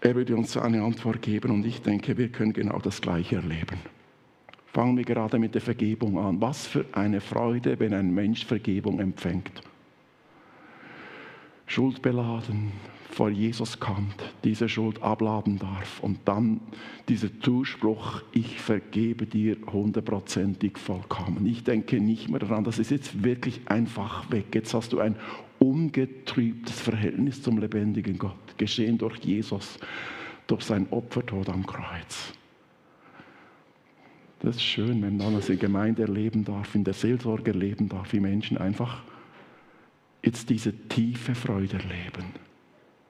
er 0.00 0.14
würde 0.14 0.36
uns 0.36 0.56
eine 0.56 0.82
Antwort 0.82 1.20
geben 1.22 1.50
und 1.50 1.66
ich 1.66 1.82
denke, 1.82 2.16
wir 2.16 2.28
können 2.30 2.52
genau 2.52 2.78
das 2.78 3.00
Gleiche 3.00 3.36
erleben. 3.36 3.78
Fangen 4.72 4.96
wir 4.96 5.04
gerade 5.04 5.38
mit 5.38 5.54
der 5.54 5.60
Vergebung 5.60 6.18
an. 6.18 6.40
Was 6.40 6.66
für 6.66 6.84
eine 6.92 7.20
Freude, 7.20 7.78
wenn 7.80 7.92
ein 7.92 8.14
Mensch 8.14 8.46
Vergebung 8.46 9.00
empfängt. 9.00 9.62
Schuldbeladen 11.66 12.72
vor 13.10 13.30
Jesus 13.30 13.80
kommt, 13.80 14.14
diese 14.44 14.68
Schuld 14.68 15.02
abladen 15.02 15.58
darf 15.58 16.00
und 16.00 16.20
dann 16.24 16.60
dieser 17.08 17.28
Zuspruch, 17.40 18.22
ich 18.32 18.60
vergebe 18.60 19.26
dir 19.26 19.56
hundertprozentig 19.72 20.78
vollkommen. 20.78 21.46
Ich 21.46 21.64
denke 21.64 22.00
nicht 22.00 22.28
mehr 22.28 22.38
daran, 22.38 22.64
das 22.64 22.78
ist 22.78 22.90
jetzt 22.90 23.24
wirklich 23.24 23.60
einfach 23.66 24.30
weg. 24.30 24.54
Jetzt 24.54 24.72
hast 24.74 24.92
du 24.92 25.00
ein 25.00 25.16
ungetrübtes 25.58 26.80
Verhältnis 26.80 27.42
zum 27.42 27.58
lebendigen 27.58 28.18
Gott, 28.18 28.49
geschehen 28.60 28.98
durch 28.98 29.16
Jesus, 29.24 29.78
durch 30.46 30.62
sein 30.62 30.86
Opfertod 30.90 31.48
am 31.48 31.66
Kreuz. 31.66 32.32
Das 34.40 34.56
ist 34.56 34.62
schön, 34.62 35.02
wenn 35.02 35.16
man 35.16 35.34
das 35.34 35.48
in 35.48 35.58
der 35.58 35.68
Gemeinde 35.68 36.02
erleben 36.02 36.44
darf, 36.44 36.74
in 36.74 36.84
der 36.84 36.94
Seelsorge 36.94 37.52
erleben 37.52 37.88
darf, 37.88 38.12
wie 38.12 38.20
Menschen 38.20 38.58
einfach 38.58 39.02
jetzt 40.22 40.48
diese 40.50 40.72
tiefe 40.88 41.34
Freude 41.34 41.78
erleben. 41.78 42.26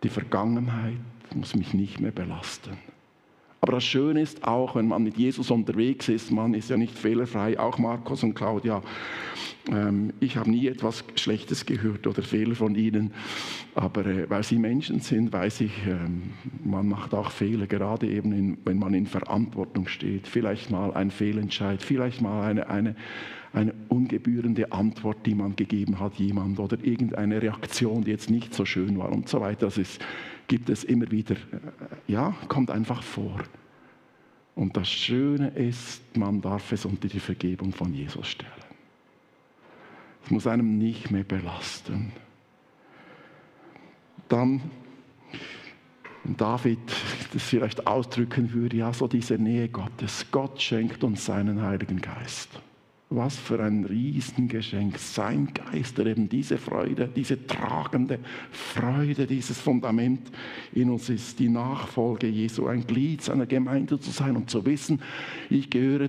Die 0.03 0.09
Vergangenheit 0.09 0.99
muss 1.35 1.55
mich 1.55 1.75
nicht 1.75 2.01
mehr 2.01 2.13
belasten. 2.13 2.79
Aber 3.71 3.77
das 3.77 3.85
Schöne 3.85 4.21
ist 4.21 4.43
auch, 4.43 4.75
wenn 4.75 4.89
man 4.89 5.05
mit 5.05 5.17
Jesus 5.17 5.49
unterwegs 5.53 6.09
ist, 6.09 6.33
man 6.33 6.55
ist 6.55 6.71
ja 6.71 6.77
nicht 6.77 6.99
fehlerfrei, 6.99 7.57
auch 7.57 7.79
Markus 7.79 8.25
und 8.25 8.35
Claudia. 8.35 8.83
Ähm, 9.71 10.13
ich 10.19 10.37
habe 10.37 10.51
nie 10.51 10.67
etwas 10.67 11.05
Schlechtes 11.15 11.67
gehört 11.67 12.05
oder 12.09 12.21
Fehler 12.21 12.57
von 12.57 12.75
ihnen, 12.75 13.13
aber 13.77 14.05
äh, 14.07 14.29
weil 14.29 14.43
sie 14.43 14.59
Menschen 14.59 14.99
sind, 14.99 15.33
weiß 15.33 15.61
ich, 15.61 15.71
ähm, 15.87 16.33
man 16.65 16.89
macht 16.89 17.15
auch 17.15 17.31
Fehler, 17.31 17.69
gerade 17.69 18.09
eben, 18.09 18.33
in, 18.33 18.59
wenn 18.65 18.81
man 18.81 18.93
in 18.93 19.07
Verantwortung 19.07 19.87
steht. 19.87 20.27
Vielleicht 20.27 20.73
mal 20.73 20.93
ein 20.93 21.13
Fehlentscheid, 21.13 21.81
vielleicht 21.81 22.21
mal 22.21 22.43
eine, 22.43 22.69
eine, 22.69 22.97
eine 23.53 23.73
ungebührende 23.87 24.73
Antwort, 24.73 25.25
die 25.27 25.37
man 25.37 25.55
gegeben 25.55 26.01
hat, 26.01 26.17
jemand 26.17 26.59
oder 26.59 26.77
irgendeine 26.83 27.41
Reaktion, 27.41 28.03
die 28.03 28.11
jetzt 28.11 28.31
nicht 28.31 28.53
so 28.53 28.65
schön 28.65 28.99
war 28.99 29.13
und 29.13 29.29
so 29.29 29.41
weiter. 29.41 29.67
Das 29.67 29.79
ist, 29.79 30.05
gibt 30.49 30.71
es 30.71 30.83
immer 30.83 31.09
wieder, 31.13 31.37
äh, 31.37 32.13
ja, 32.13 32.35
kommt 32.49 32.73
einfach 32.73 33.05
vor. 33.05 33.39
Und 34.55 34.77
das 34.77 34.89
Schöne 34.89 35.49
ist, 35.49 36.17
man 36.17 36.41
darf 36.41 36.73
es 36.73 36.85
unter 36.85 37.09
die 37.09 37.21
Vergebung 37.21 37.73
von 37.73 37.95
Jesus 37.95 38.29
stellen. 38.29 38.51
Es 40.25 40.31
muss 40.31 40.47
einem 40.47 40.79
nicht 40.79 41.11
mehr 41.11 41.25
belasten. 41.25 42.13
Dann 44.29 44.61
David 46.25 46.79
das 47.33 47.43
vielleicht 47.43 47.87
ausdrücken 47.87 48.53
würde, 48.53 48.77
ja, 48.77 48.93
so 48.93 49.09
diese 49.09 49.39
Nähe 49.39 49.69
Gottes. 49.69 50.27
Gott 50.31 50.61
schenkt 50.61 51.03
uns 51.05 51.25
seinen 51.25 51.63
Heiligen 51.63 52.01
Geist. 52.01 52.61
Was 53.13 53.37
für 53.37 53.61
ein 53.61 53.85
Riesengeschenk. 53.85 54.97
Sein 54.97 55.49
Geist, 55.53 55.99
der 55.99 56.07
eben 56.07 56.29
diese 56.29 56.59
Freude, 56.59 57.09
diese 57.09 57.45
tragende 57.45 58.21
Freude, 58.53 59.27
dieses 59.27 59.61
Fundament 59.61 60.31
in 60.73 60.91
uns 60.91 61.09
ist, 61.09 61.41
die 61.41 61.49
Nachfolge 61.49 62.29
Jesu, 62.29 62.69
ein 62.69 62.87
Glied 62.87 63.21
seiner 63.23 63.47
Gemeinde 63.47 63.99
zu 63.99 64.13
sein 64.13 64.37
und 64.37 64.49
zu 64.49 64.65
wissen, 64.65 65.03
ich 65.49 65.71
gehöre 65.71 66.09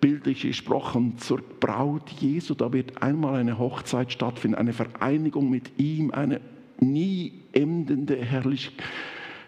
bildlich 0.00 0.42
gesprochen 0.42 1.18
zur 1.18 1.40
Braut 1.40 2.10
Jesu. 2.18 2.54
Da 2.54 2.72
wird 2.72 3.00
einmal 3.00 3.36
eine 3.36 3.56
Hochzeit 3.56 4.10
stattfinden, 4.10 4.56
eine 4.56 4.72
Vereinigung 4.72 5.50
mit 5.50 5.78
ihm, 5.78 6.10
eine 6.10 6.40
nie 6.80 7.32
endende 7.52 8.16
Herrlichkeit 8.16 8.84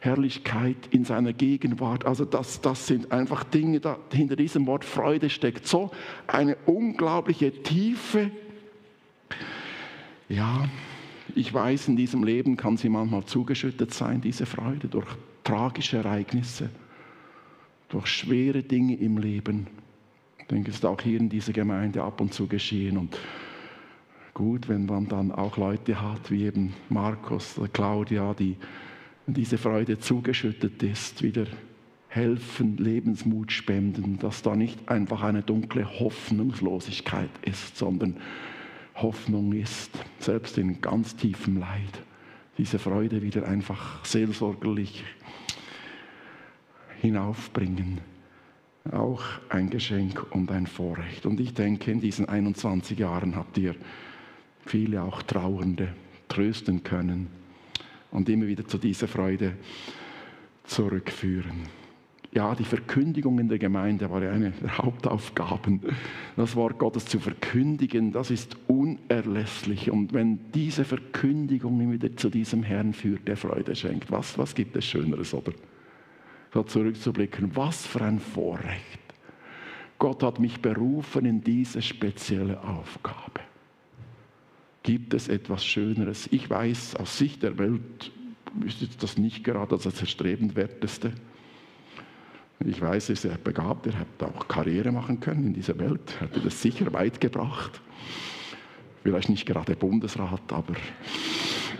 Herrlichkeit 0.02 0.88
in 0.90 1.04
seiner 1.04 1.32
Gegenwart. 1.32 2.06
Also 2.06 2.24
das, 2.24 2.60
das 2.60 2.88
sind 2.88 3.12
einfach 3.12 3.44
Dinge, 3.44 3.78
da 3.78 3.98
hinter 4.12 4.34
diesem 4.34 4.66
Wort 4.66 4.84
Freude 4.84 5.30
steckt 5.30 5.64
so 5.68 5.92
eine 6.26 6.56
unglaubliche 6.66 7.62
Tiefe. 7.62 8.32
Ja, 10.28 10.68
ich 11.36 11.54
weiß, 11.54 11.86
in 11.86 11.96
diesem 11.96 12.24
Leben 12.24 12.56
kann 12.56 12.76
sie 12.76 12.88
manchmal 12.88 13.24
zugeschüttet 13.26 13.94
sein, 13.94 14.20
diese 14.20 14.44
Freude, 14.44 14.88
durch 14.88 15.06
tragische 15.44 15.98
Ereignisse, 15.98 16.68
durch 17.88 18.08
schwere 18.08 18.64
Dinge 18.64 18.96
im 18.96 19.18
Leben. 19.18 19.68
Ich 20.40 20.46
denke, 20.48 20.70
es 20.70 20.78
ist 20.78 20.84
auch 20.84 21.00
hier 21.00 21.20
in 21.20 21.28
dieser 21.28 21.52
Gemeinde 21.52 22.02
ab 22.02 22.20
und 22.20 22.34
zu 22.34 22.48
geschehen. 22.48 22.98
Und 22.98 23.16
gut, 24.34 24.68
wenn 24.68 24.86
man 24.86 25.06
dann 25.06 25.30
auch 25.30 25.56
Leute 25.58 26.02
hat, 26.02 26.28
wie 26.32 26.42
eben 26.46 26.74
Markus 26.88 27.56
oder 27.56 27.68
Claudia, 27.68 28.34
die 28.34 28.56
diese 29.34 29.58
Freude 29.58 29.98
zugeschüttet 29.98 30.82
ist, 30.82 31.22
wieder 31.22 31.46
helfen, 32.08 32.76
Lebensmut 32.76 33.52
spenden, 33.52 34.18
dass 34.18 34.42
da 34.42 34.54
nicht 34.54 34.88
einfach 34.88 35.22
eine 35.22 35.42
dunkle 35.42 36.00
Hoffnungslosigkeit 36.00 37.30
ist, 37.42 37.76
sondern 37.76 38.16
Hoffnung 38.94 39.52
ist, 39.52 39.90
selbst 40.18 40.58
in 40.58 40.80
ganz 40.80 41.16
tiefem 41.16 41.58
Leid, 41.58 42.02
diese 42.58 42.78
Freude 42.78 43.22
wieder 43.22 43.48
einfach 43.48 44.04
seelsorgerlich 44.04 45.04
hinaufbringen. 47.00 48.00
Auch 48.90 49.22
ein 49.48 49.70
Geschenk 49.70 50.26
und 50.32 50.50
ein 50.50 50.66
Vorrecht. 50.66 51.24
Und 51.24 51.40
ich 51.40 51.54
denke, 51.54 51.90
in 51.90 52.00
diesen 52.00 52.28
21 52.28 52.98
Jahren 52.98 53.36
habt 53.36 53.56
ihr 53.56 53.74
viele 54.66 55.02
auch 55.02 55.22
Trauernde 55.22 55.94
trösten 56.28 56.82
können 56.82 57.41
und 58.12 58.28
immer 58.28 58.46
wieder 58.46 58.66
zu 58.66 58.78
dieser 58.78 59.08
Freude 59.08 59.54
zurückführen. 60.64 61.82
Ja, 62.34 62.54
die 62.54 62.64
Verkündigung 62.64 63.38
in 63.38 63.48
der 63.48 63.58
Gemeinde 63.58 64.10
war 64.10 64.22
ja 64.22 64.30
eine 64.30 64.52
der 64.52 64.78
Hauptaufgaben. 64.78 65.82
Das 66.34 66.56
Wort 66.56 66.78
Gottes 66.78 67.04
zu 67.04 67.18
verkündigen, 67.18 68.10
das 68.10 68.30
ist 68.30 68.56
unerlässlich. 68.68 69.90
Und 69.90 70.14
wenn 70.14 70.50
diese 70.52 70.86
Verkündigung 70.86 71.78
immer 71.78 71.92
wieder 71.92 72.16
zu 72.16 72.30
diesem 72.30 72.62
Herrn 72.62 72.94
führt, 72.94 73.28
der 73.28 73.36
Freude 73.36 73.76
schenkt, 73.76 74.10
was, 74.10 74.38
was 74.38 74.54
gibt 74.54 74.76
es 74.76 74.86
Schöneres, 74.86 75.34
oder? 75.34 75.52
So 76.54 76.62
zurückzublicken, 76.62 77.54
was 77.54 77.86
für 77.86 78.00
ein 78.02 78.18
Vorrecht. 78.18 79.00
Gott 79.98 80.22
hat 80.22 80.40
mich 80.40 80.60
berufen 80.60 81.26
in 81.26 81.44
diese 81.44 81.82
spezielle 81.82 82.62
Aufgabe. 82.62 83.40
Gibt 84.82 85.14
es 85.14 85.28
etwas 85.28 85.64
Schöneres? 85.64 86.28
Ich 86.32 86.48
weiß, 86.50 86.96
aus 86.96 87.16
Sicht 87.16 87.42
der 87.42 87.58
Welt 87.58 88.10
ist 88.66 89.02
das 89.02 89.16
nicht 89.16 89.44
gerade 89.44 89.76
das 89.76 90.00
Erstrebenswerteste. 90.00 91.12
Ich 92.64 92.80
weiß, 92.80 93.08
er 93.08 93.12
ist 93.14 93.22
sehr 93.22 93.38
begabt, 93.38 93.86
er 93.86 93.98
hätte 93.98 94.26
auch 94.26 94.46
Karriere 94.46 94.92
machen 94.92 95.20
können 95.20 95.48
in 95.48 95.54
dieser 95.54 95.78
Welt, 95.78 96.20
hätte 96.20 96.40
das 96.40 96.60
sicher 96.62 96.92
weit 96.92 97.20
gebracht. 97.20 97.80
Vielleicht 99.02 99.28
nicht 99.28 99.46
gerade 99.46 99.74
Bundesrat, 99.74 100.52
aber 100.52 100.74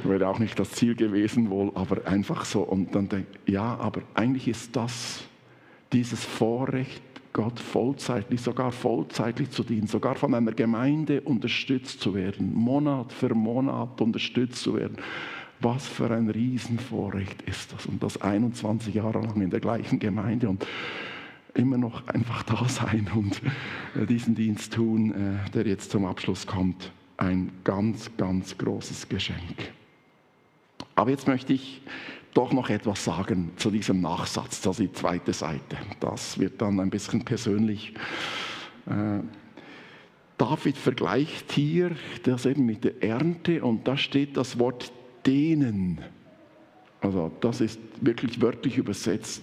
wäre 0.03 0.27
auch 0.27 0.41
nicht 0.41 0.59
das 0.59 0.73
Ziel 0.73 0.97
gewesen 0.97 1.51
wohl, 1.51 1.71
aber 1.75 2.07
einfach 2.07 2.45
so. 2.45 2.63
Und 2.63 2.95
dann 2.95 3.09
denke 3.09 3.29
ich, 3.45 3.53
ja, 3.53 3.77
aber 3.77 4.03
eigentlich 4.15 4.49
ist 4.49 4.75
das, 4.75 5.23
dieses 5.93 6.25
Vorrecht, 6.25 7.03
Gott 7.33 7.59
vollzeitlich, 7.59 8.41
sogar 8.41 8.73
vollzeitlich 8.73 9.51
zu 9.51 9.65
dienen, 9.65 9.87
sogar 9.87 10.17
von 10.17 10.35
einer 10.35 10.53
Gemeinde 10.53 11.23
unterstützt 11.23 12.01
zu 12.01 12.15
werden, 12.15 12.53
Monat 12.55 13.13
für 13.13 13.35
Monat 13.35 14.01
unterstützt 14.01 14.63
zu 14.63 14.77
werden. 14.77 14.99
Was 15.61 15.87
für 15.87 16.11
ein 16.11 16.29
Riesenvorrecht 16.29 17.43
ist 17.43 17.73
das 17.73 17.87
und 17.87 18.03
das 18.03 18.21
21 18.21 18.95
Jahre 18.95 19.21
lang 19.21 19.41
in 19.41 19.51
der 19.51 19.61
gleichen 19.61 19.99
Gemeinde 19.99 20.49
und 20.49 20.67
immer 21.55 21.79
noch 21.79 22.07
einfach 22.09 22.43
da 22.43 22.69
sein 22.69 23.09
und 23.15 23.41
äh, 23.95 24.07
diesen 24.07 24.35
Dienst 24.35 24.75
tun, 24.75 25.13
äh, 25.13 25.51
der 25.51 25.67
jetzt 25.67 25.91
zum 25.91 26.05
Abschluss 26.05 26.47
kommt. 26.47 26.93
Ein 27.17 27.53
ganz, 27.63 28.11
ganz 28.17 28.59
großes 28.59 29.09
Geschenk. 29.09 29.71
Aber 30.95 31.11
jetzt 31.11 31.29
möchte 31.29 31.53
ich 31.53 31.83
doch 32.35 32.53
noch 32.53 32.71
etwas 32.71 33.05
sagen 33.05 33.53
zu 33.57 33.71
diesem 33.71 34.01
Nachsatz, 34.01 34.67
also 34.67 34.83
die 34.83 34.93
zweite 34.93 35.33
Seite. 35.33 35.77
Das 36.01 36.39
wird 36.39 36.61
dann 36.63 36.81
ein 36.81 36.91
bisschen 36.91 37.25
persönlich. 37.25 37.95
Äh, 38.87 39.21
David 40.39 40.77
vergleicht 40.77 41.53
hier 41.53 41.93
das 42.25 42.47
eben 42.47 42.67
mit 42.67 42.85
der 42.85 43.03
Ernte 43.03 43.63
und 43.63 43.87
da 43.87 43.97
steht 43.97 44.37
das 44.37 44.59
Wort 44.59 44.93
denen. 45.27 46.01
Also 47.01 47.31
das 47.41 47.61
ist 47.61 47.81
wirklich 48.01 48.41
wörtlich 48.41 48.79
übersetzt. 48.79 49.43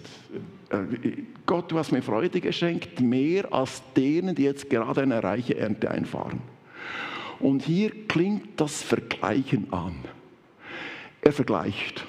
Äh, 0.70 1.24
Gott, 1.46 1.72
du 1.72 1.78
hast 1.78 1.92
mir 1.92 2.02
Freude 2.02 2.42
geschenkt, 2.42 3.02
mehr 3.02 3.54
als 3.54 3.84
denen, 3.96 4.34
die 4.34 4.44
jetzt 4.44 4.70
gerade 4.70 5.02
eine 5.02 5.24
reiche 5.24 5.58
Ernte 5.58 5.92
einfahren. 5.92 6.42
Und 7.40 7.64
hier 7.64 7.92
klingt 8.08 8.60
das 8.60 8.82
Vergleichen 8.82 9.72
an. 9.72 9.96
Er 11.22 11.32
vergleicht. 11.32 12.06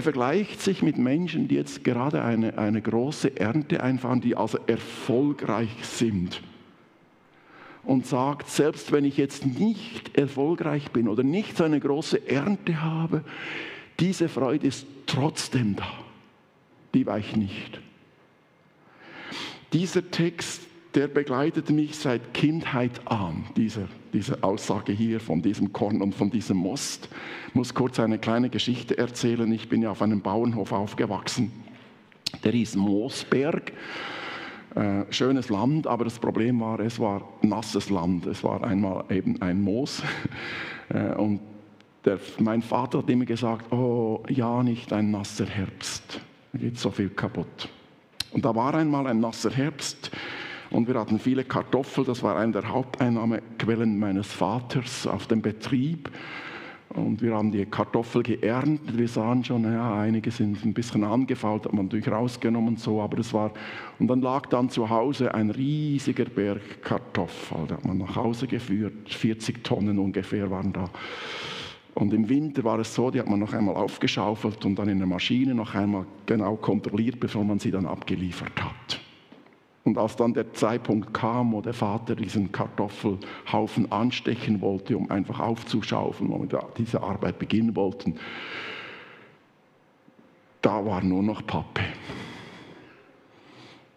Er 0.00 0.04
vergleicht 0.04 0.62
sich 0.62 0.80
mit 0.80 0.96
Menschen, 0.96 1.46
die 1.46 1.56
jetzt 1.56 1.84
gerade 1.84 2.22
eine, 2.22 2.56
eine 2.56 2.80
große 2.80 3.38
Ernte 3.38 3.82
einfahren, 3.82 4.22
die 4.22 4.34
also 4.34 4.58
erfolgreich 4.66 5.68
sind. 5.82 6.40
Und 7.84 8.06
sagt, 8.06 8.48
selbst 8.48 8.92
wenn 8.92 9.04
ich 9.04 9.18
jetzt 9.18 9.44
nicht 9.44 10.16
erfolgreich 10.16 10.90
bin 10.90 11.06
oder 11.06 11.22
nicht 11.22 11.54
so 11.54 11.64
eine 11.64 11.78
große 11.78 12.26
Ernte 12.26 12.80
habe, 12.80 13.24
diese 13.98 14.30
Freude 14.30 14.68
ist 14.68 14.86
trotzdem 15.04 15.76
da. 15.76 15.92
Die 16.94 17.04
weicht 17.04 17.36
nicht. 17.36 17.78
Dieser 19.74 20.10
Text 20.10 20.62
der 20.94 21.08
begleitet 21.08 21.70
mich 21.70 21.96
seit 21.96 22.34
Kindheit 22.34 23.06
an, 23.06 23.44
diese, 23.56 23.88
diese 24.12 24.42
Aussage 24.42 24.92
hier 24.92 25.20
von 25.20 25.40
diesem 25.40 25.72
Korn 25.72 26.02
und 26.02 26.14
von 26.14 26.30
diesem 26.30 26.56
Most. 26.56 27.08
Ich 27.48 27.54
muss 27.54 27.74
kurz 27.74 28.00
eine 28.00 28.18
kleine 28.18 28.50
Geschichte 28.50 28.98
erzählen. 28.98 29.50
Ich 29.52 29.68
bin 29.68 29.82
ja 29.82 29.90
auf 29.90 30.02
einem 30.02 30.20
Bauernhof 30.20 30.72
aufgewachsen. 30.72 31.52
Der 32.44 32.52
hieß 32.52 32.76
Moosberg. 32.76 33.72
Äh, 34.74 35.04
schönes 35.10 35.48
Land, 35.48 35.86
aber 35.86 36.04
das 36.04 36.18
Problem 36.18 36.60
war, 36.60 36.78
es 36.80 36.98
war 36.98 37.22
nasses 37.42 37.90
Land. 37.90 38.26
Es 38.26 38.42
war 38.44 38.62
einmal 38.64 39.04
eben 39.10 39.40
ein 39.42 39.62
Moos. 39.62 40.02
Äh, 40.92 41.14
und 41.14 41.38
der, 42.04 42.18
mein 42.40 42.62
Vater 42.62 42.98
hat 42.98 43.08
immer 43.08 43.24
gesagt, 43.24 43.72
oh 43.72 44.24
ja, 44.28 44.60
nicht 44.64 44.92
ein 44.92 45.12
nasser 45.12 45.46
Herbst. 45.46 46.20
Da 46.52 46.58
geht 46.58 46.80
so 46.80 46.90
viel 46.90 47.10
kaputt. 47.10 47.68
Und 48.32 48.44
da 48.44 48.56
war 48.56 48.74
einmal 48.74 49.06
ein 49.06 49.20
nasser 49.20 49.52
Herbst 49.52 50.10
und 50.70 50.86
wir 50.86 50.94
hatten 50.94 51.18
viele 51.18 51.44
Kartoffeln, 51.44 52.06
das 52.06 52.22
war 52.22 52.36
eine 52.36 52.52
der 52.52 52.68
Haupteinnahmequellen 52.68 53.98
meines 53.98 54.32
Vaters 54.32 55.06
auf 55.06 55.26
dem 55.26 55.42
Betrieb. 55.42 56.10
Und 56.90 57.22
wir 57.22 57.34
haben 57.34 57.52
die 57.52 57.64
Kartoffel 57.66 58.24
geerntet. 58.24 58.98
Wir 58.98 59.06
sahen 59.06 59.44
schon, 59.44 59.62
ja, 59.62 59.94
einige 59.94 60.32
sind 60.32 60.64
ein 60.64 60.74
bisschen 60.74 61.04
angefault, 61.04 61.64
hat 61.64 61.72
man 61.72 61.86
natürlich 61.86 62.10
rausgenommen 62.10 62.70
und 62.70 62.80
so. 62.80 63.00
Aber 63.00 63.18
es 63.18 63.32
war, 63.32 63.52
und 64.00 64.08
dann 64.08 64.20
lag 64.20 64.46
dann 64.46 64.70
zu 64.70 64.90
Hause 64.90 65.32
ein 65.32 65.50
riesiger 65.50 66.24
Berg 66.24 66.82
Kartoffel. 66.82 67.66
Da 67.68 67.76
hat 67.76 67.84
man 67.84 67.98
nach 67.98 68.16
Hause 68.16 68.48
geführt. 68.48 69.08
40 69.08 69.62
Tonnen 69.62 70.00
ungefähr 70.00 70.50
waren 70.50 70.72
da. 70.72 70.90
Und 71.94 72.12
im 72.12 72.28
Winter 72.28 72.64
war 72.64 72.80
es 72.80 72.92
so, 72.92 73.10
die 73.10 73.20
hat 73.20 73.28
man 73.28 73.38
noch 73.38 73.52
einmal 73.52 73.76
aufgeschaufelt 73.76 74.64
und 74.64 74.76
dann 74.76 74.88
in 74.88 74.98
der 74.98 75.06
Maschine 75.06 75.54
noch 75.54 75.74
einmal 75.74 76.06
genau 76.26 76.56
kontrolliert, 76.56 77.20
bevor 77.20 77.44
man 77.44 77.60
sie 77.60 77.70
dann 77.70 77.86
abgeliefert 77.86 78.52
hat. 78.60 79.00
Und 79.84 79.96
als 79.96 80.16
dann 80.16 80.34
der 80.34 80.52
Zeitpunkt 80.52 81.14
kam, 81.14 81.52
wo 81.52 81.62
der 81.62 81.72
Vater 81.72 82.14
diesen 82.14 82.52
Kartoffelhaufen 82.52 83.90
anstechen 83.90 84.60
wollte, 84.60 84.96
um 84.96 85.10
einfach 85.10 85.40
aufzuschaufeln, 85.40 86.30
wo 86.30 86.42
wir 86.42 86.68
diese 86.76 87.02
Arbeit 87.02 87.38
beginnen 87.38 87.74
wollten, 87.74 88.16
da 90.60 90.84
war 90.84 91.02
nur 91.02 91.22
noch 91.22 91.46
Pappe. 91.46 91.82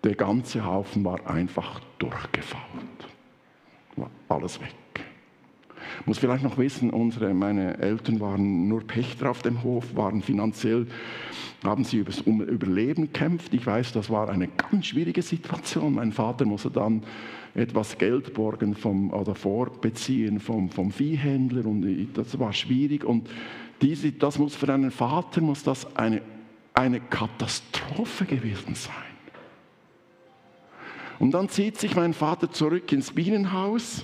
Der 0.03 0.15
ganze 0.15 0.65
Haufen 0.65 1.03
war 1.03 1.25
einfach 1.29 1.81
durchgefault. 1.97 2.63
War 3.95 4.09
alles 4.29 4.59
weg. 4.61 4.73
Ich 6.01 6.07
muss 6.07 6.19
vielleicht 6.19 6.43
noch 6.43 6.57
wissen, 6.57 6.89
unsere, 6.89 7.33
meine 7.33 7.77
Eltern 7.77 8.19
waren 8.19 8.67
nur 8.67 8.81
Pächter 8.85 9.29
auf 9.29 9.41
dem 9.41 9.63
Hof, 9.63 9.95
waren 9.95 10.21
finanziell, 10.21 10.87
haben 11.63 11.83
sie 11.83 11.97
übers 11.97 12.21
Überleben 12.21 13.03
gekämpft. 13.03 13.53
Ich 13.53 13.65
weiß, 13.65 13.93
das 13.93 14.09
war 14.09 14.29
eine 14.29 14.47
ganz 14.47 14.87
schwierige 14.87 15.21
Situation. 15.21 15.95
Mein 15.95 16.11
Vater 16.11 16.45
musste 16.45 16.71
dann 16.71 17.03
etwas 17.55 17.97
Geld 17.97 18.33
borgen 18.33 18.75
vom, 18.75 19.11
oder 19.13 19.35
vorbeziehen 19.35 20.39
vom, 20.39 20.69
vom 20.69 20.91
Viehhändler 20.91 21.65
und 21.65 22.07
das 22.15 22.37
war 22.39 22.51
schwierig. 22.51 23.03
Und 23.03 23.29
diese, 23.81 24.11
das 24.11 24.39
muss 24.39 24.55
für 24.55 24.73
einen 24.73 24.91
Vater 24.91 25.41
muss 25.41 25.63
das 25.63 25.95
eine, 25.95 26.21
eine 26.73 26.99
Katastrophe 26.99 28.25
gewesen 28.25 28.75
sein. 28.75 28.93
Und 31.19 31.31
dann 31.31 31.47
zieht 31.47 31.77
sich 31.77 31.95
mein 31.95 32.13
Vater 32.13 32.51
zurück 32.51 32.91
ins 32.91 33.11
Bienenhaus 33.11 34.03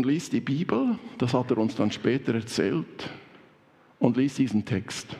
und 0.00 0.06
liest 0.06 0.32
die 0.32 0.40
Bibel, 0.40 0.98
das 1.18 1.34
hat 1.34 1.50
er 1.50 1.58
uns 1.58 1.74
dann 1.74 1.90
später 1.90 2.34
erzählt, 2.34 3.10
und 3.98 4.16
liest 4.16 4.38
diesen 4.38 4.64
Text. 4.64 5.14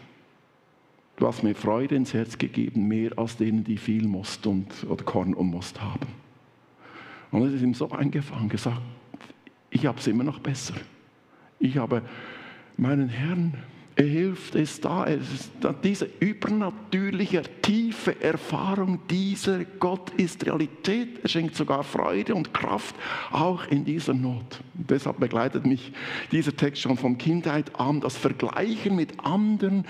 Du 1.18 1.26
hast 1.26 1.42
mir 1.42 1.54
Freude 1.54 1.96
ins 1.96 2.14
Herz 2.14 2.38
gegeben, 2.38 2.88
mehr 2.88 3.18
als 3.18 3.36
denen, 3.36 3.62
die 3.62 3.76
viel 3.76 4.08
Most 4.08 4.46
und, 4.46 4.86
oder 4.88 5.04
Korn 5.04 5.34
und 5.34 5.50
Most 5.50 5.82
haben. 5.82 6.06
Und 7.30 7.42
es 7.42 7.52
ist 7.52 7.62
ihm 7.62 7.74
so 7.74 7.90
eingefangen, 7.90 8.48
gesagt, 8.48 8.80
ich 9.68 9.84
habe 9.84 9.98
es 9.98 10.06
immer 10.06 10.24
noch 10.24 10.38
besser. 10.38 10.72
Ich 11.58 11.76
habe 11.76 12.00
meinen 12.78 13.10
Herrn 13.10 13.52
er 13.52 13.79
hilft, 14.04 14.54
es 14.54 14.80
da. 14.80 15.04
Es 15.04 15.50
diese 15.82 16.08
übernatürliche, 16.20 17.42
tiefe 17.62 18.20
Erfahrung, 18.22 19.00
dieser 19.08 19.64
Gott 19.64 20.10
ist 20.16 20.46
Realität. 20.46 21.20
Er 21.22 21.28
schenkt 21.28 21.56
sogar 21.56 21.82
Freude 21.82 22.34
und 22.34 22.54
Kraft, 22.54 22.94
auch 23.30 23.66
in 23.66 23.84
dieser 23.84 24.14
Not. 24.14 24.60
Deshalb 24.74 25.20
begleitet 25.20 25.66
mich 25.66 25.92
dieser 26.32 26.56
Text 26.56 26.82
schon 26.82 26.96
von 26.96 27.18
Kindheit 27.18 27.78
an. 27.78 28.00
Das 28.00 28.16
Vergleichen 28.16 28.96
mit 28.96 29.24
anderen, 29.24 29.84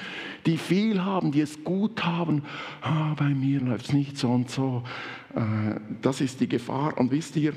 die 0.46 0.58
viel 0.58 1.04
haben, 1.04 1.32
die 1.32 1.40
es 1.40 1.62
gut 1.62 2.04
haben. 2.04 2.42
Ah, 2.80 3.14
bei 3.14 3.28
mir 3.28 3.60
läuft 3.60 3.86
es 3.86 3.92
nicht 3.92 4.18
so 4.18 4.28
und 4.28 4.50
so. 4.50 4.82
Äh, 5.34 5.78
das 6.02 6.20
ist 6.20 6.40
die 6.40 6.48
Gefahr. 6.48 6.98
Und 6.98 7.10
wisst 7.10 7.36
ihr, 7.36 7.52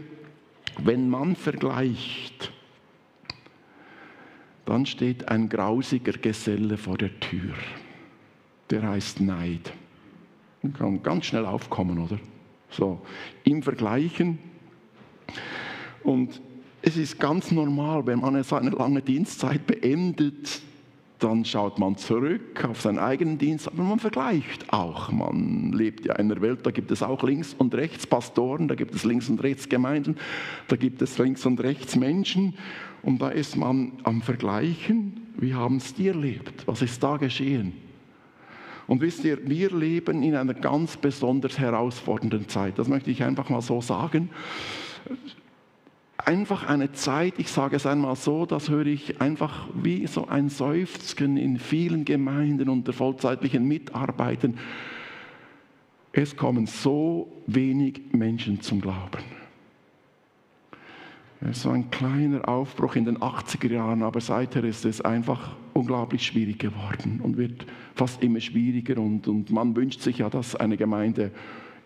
wenn 0.84 1.10
man 1.10 1.36
vergleicht, 1.36 2.52
dann 4.66 4.86
steht 4.86 5.28
ein 5.28 5.50
grausiger 5.50 6.14
Geselle 6.14 6.78
vor 6.78 6.98
der 6.98 7.20
Tür. 7.20 7.54
Der 8.70 8.84
heißt 8.84 9.22
Neid. 9.22 9.74
Man 10.62 10.74
kann 10.74 11.04
ganz 11.04 11.26
schnell 11.26 11.46
aufkommen, 11.46 12.00
oder? 12.00 12.18
So, 12.70 13.02
im 13.44 13.62
Vergleichen. 13.62 14.40
Und 16.04 16.42
es 16.82 16.98
ist 16.98 17.20
ganz 17.20 17.52
normal, 17.52 18.06
wenn 18.06 18.20
man 18.20 18.42
seine 18.44 18.72
lange 18.72 19.02
Dienstzeit 19.02 19.66
beendet, 19.68 20.62
dann 21.24 21.46
schaut 21.46 21.80
man 21.80 21.96
zurück 21.96 22.66
auf 22.66 22.82
seinen 22.82 23.00
eigenen 23.00 23.38
Dienst, 23.38 23.68
aber 23.68 23.84
man 23.84 24.00
vergleicht 24.00 24.72
auch. 24.74 25.12
Man 25.12 25.72
lebt 25.72 26.06
ja 26.06 26.16
in 26.16 26.32
einer 26.32 26.42
Welt, 26.42 26.66
da 26.66 26.72
gibt 26.72 26.92
es 26.92 27.02
auch 27.02 27.24
links 27.24 27.56
und 27.58 27.74
rechts 27.74 28.06
Pastoren, 28.06 28.68
da 28.68 28.76
gibt 28.76 28.94
es 28.94 29.04
links 29.04 29.30
und 29.30 29.42
rechts 29.42 29.70
Gemeinden, 29.70 30.18
da 30.68 30.76
gibt 30.76 31.02
es 31.02 31.18
links 31.18 31.46
und 31.46 31.62
rechts 31.62 31.96
Menschen 31.96 32.56
und 33.02 33.22
da 33.22 33.30
ist 33.30 33.56
man 33.56 33.94
am 34.04 34.22
Vergleichen, 34.22 35.28
wie 35.38 35.54
haben 35.54 35.78
es 35.78 35.94
dir 35.94 36.14
erlebt, 36.14 36.68
was 36.68 36.82
ist 36.82 37.02
da 37.02 37.18
geschehen. 37.18 37.74
Und 38.86 39.00
wisst 39.00 39.24
ihr, 39.24 39.48
wir 39.48 39.72
leben 39.72 40.24
in 40.24 40.36
einer 40.36 40.54
ganz 40.54 40.98
besonders 40.98 41.58
herausfordernden 41.58 42.50
Zeit, 42.50 42.78
das 42.78 42.90
möchte 42.90 43.12
ich 43.12 43.24
einfach 43.24 43.50
mal 43.50 43.62
so 43.62 43.80
sagen 43.80 44.30
einfach 46.26 46.68
eine 46.68 46.92
Zeit, 46.92 47.36
ich 47.38 47.50
sage 47.50 47.76
es 47.76 47.86
einmal 47.86 48.16
so, 48.16 48.46
das 48.46 48.70
höre 48.70 48.86
ich 48.86 49.22
einfach 49.22 49.68
wie 49.74 50.08
so 50.08 50.28
ein 50.28 50.50
Seufzen 50.50 51.38
in 51.38 51.60
vielen 51.60 52.06
Gemeinden 52.06 52.70
unter 52.70 52.94
vollzeitlichen 52.94 53.68
Mitarbeitern. 53.68 54.58
Es 56.12 56.36
kommen 56.36 56.68
so 56.68 57.44
wenig 57.48 58.02
Menschen 58.12 58.62
zum 58.62 58.82
Glauben. 58.82 59.24
Es 61.42 61.64
so 61.64 61.72
ein 61.72 61.92
kleiner 61.92 62.48
Aufbruch 62.48 62.96
in 62.96 63.04
den 63.04 63.18
80er 63.18 63.72
Jahren, 63.72 64.02
aber 64.02 64.22
seither 64.22 64.64
ist 64.64 64.86
es 64.86 65.02
einfach 65.02 65.56
unglaublich 65.74 66.26
schwierig 66.26 66.60
geworden 66.60 67.20
und 67.22 67.36
wird 67.36 67.66
fast 67.96 68.24
immer 68.24 68.40
schwieriger. 68.40 69.02
Und, 69.02 69.28
und 69.28 69.50
man 69.50 69.76
wünscht 69.76 70.00
sich 70.00 70.20
ja, 70.20 70.30
dass 70.30 70.56
eine 70.56 70.78
Gemeinde 70.78 71.32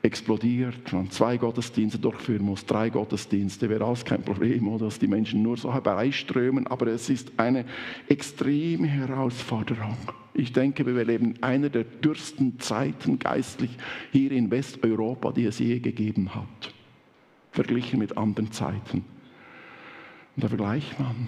explodiert, 0.08 0.94
man 0.94 1.12
zwei 1.12 1.38
Gottesdienste 1.38 2.00
durchführen 2.00 2.46
muss, 2.46 2.66
drei 2.66 2.90
Gottesdienste, 2.90 3.70
wäre 3.70 3.86
alles 3.86 4.06
kein 4.06 4.24
Problem, 4.24 4.68
oder 4.70 4.86
dass 4.86 5.00
die 5.00 5.08
Menschen 5.08 5.44
nur 5.44 5.58
so 5.58 5.74
herbeiströmen, 5.74 6.66
aber 6.66 6.88
es 6.88 7.10
ist 7.10 7.34
eine 7.38 7.66
extreme 8.08 8.88
Herausforderung. 8.88 9.98
Ich 10.34 10.54
denke, 10.54 10.86
wir 10.86 11.04
leben 11.04 11.36
in 11.36 11.44
einer 11.44 11.70
der 11.70 11.84
dürsten 11.84 12.60
Zeiten 12.60 13.20
geistlich 13.20 13.72
hier 14.12 14.32
in 14.32 14.50
Westeuropa, 14.50 15.32
die 15.32 15.46
es 15.46 15.60
je 15.60 15.80
gegeben 15.80 16.34
hat, 16.34 16.74
verglichen 17.52 18.00
mit 18.00 18.18
anderen 18.18 18.52
Zeiten. 18.52 19.04
Und 20.36 20.44
da 20.44 20.48
vergleicht 20.48 21.00
man. 21.00 21.28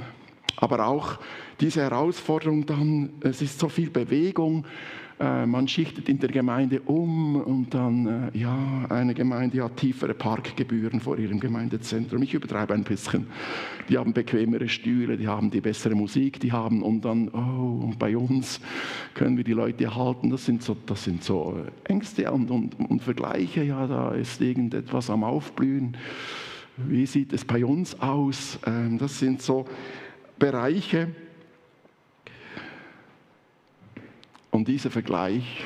Aber 0.56 0.88
auch 0.88 1.20
diese 1.60 1.82
Herausforderung 1.82 2.66
dann, 2.66 3.10
es 3.22 3.42
ist 3.42 3.60
so 3.60 3.68
viel 3.68 3.90
Bewegung, 3.90 4.66
äh, 5.20 5.46
man 5.46 5.68
schichtet 5.68 6.08
in 6.08 6.18
der 6.20 6.30
Gemeinde 6.30 6.80
um 6.82 7.36
und 7.36 7.74
dann, 7.74 8.32
äh, 8.34 8.38
ja, 8.38 8.86
eine 8.88 9.14
Gemeinde 9.14 9.62
hat 9.64 9.76
tiefere 9.76 10.14
Parkgebühren 10.14 11.02
vor 11.02 11.18
ihrem 11.18 11.42
Gemeindezentrum. 11.42 12.24
Ich 12.24 12.34
übertreibe 12.34 12.74
ein 12.74 12.86
bisschen. 12.86 13.28
Die 13.90 13.98
haben 13.98 14.14
bequemere 14.14 14.70
Stühle, 14.70 15.18
die 15.18 15.28
haben 15.28 15.52
die 15.52 15.60
bessere 15.60 15.94
Musik, 15.94 16.40
die 16.40 16.54
haben 16.54 16.82
und 16.84 17.04
dann, 17.04 17.28
oh, 17.30 17.92
bei 18.00 18.16
uns 18.16 18.62
können 19.14 19.36
wir 19.36 19.44
die 19.44 19.54
Leute 19.54 19.94
halten. 19.94 20.30
Das 20.30 20.46
sind 20.46 20.64
so, 20.64 20.78
das 20.86 21.04
sind 21.04 21.22
so 21.22 21.66
äh, 21.86 21.92
Ängste 21.92 22.32
und, 22.32 22.50
und, 22.50 22.80
und 22.80 23.04
Vergleiche. 23.04 23.64
Ja, 23.64 23.88
da 23.88 24.12
ist 24.12 24.40
irgendetwas 24.40 25.10
am 25.10 25.26
Aufblühen. 25.26 25.98
Wie 26.78 27.06
sieht 27.06 27.34
es 27.34 27.44
bei 27.44 27.66
uns 27.66 28.00
aus? 28.00 28.58
Ähm, 28.66 28.98
das 28.98 29.20
sind 29.20 29.42
so 29.42 29.66
Bereiche, 30.38 31.10
Und 34.52 34.68
dieser 34.68 34.92
Vergleich 34.92 35.66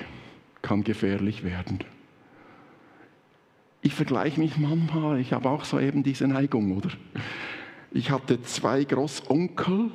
kann 0.61 0.83
gefährlich 0.83 1.43
werden. 1.43 1.79
Ich 3.81 3.93
vergleiche 3.93 4.39
mich 4.39 4.57
manchmal, 4.57 5.19
ich 5.19 5.33
habe 5.33 5.49
auch 5.49 5.65
so 5.65 5.79
eben 5.79 6.03
diese 6.03 6.27
Neigung, 6.27 6.77
oder? 6.77 6.89
Ich 7.91 8.11
hatte 8.11 8.41
zwei 8.41 8.83
Großonkel, 8.85 9.91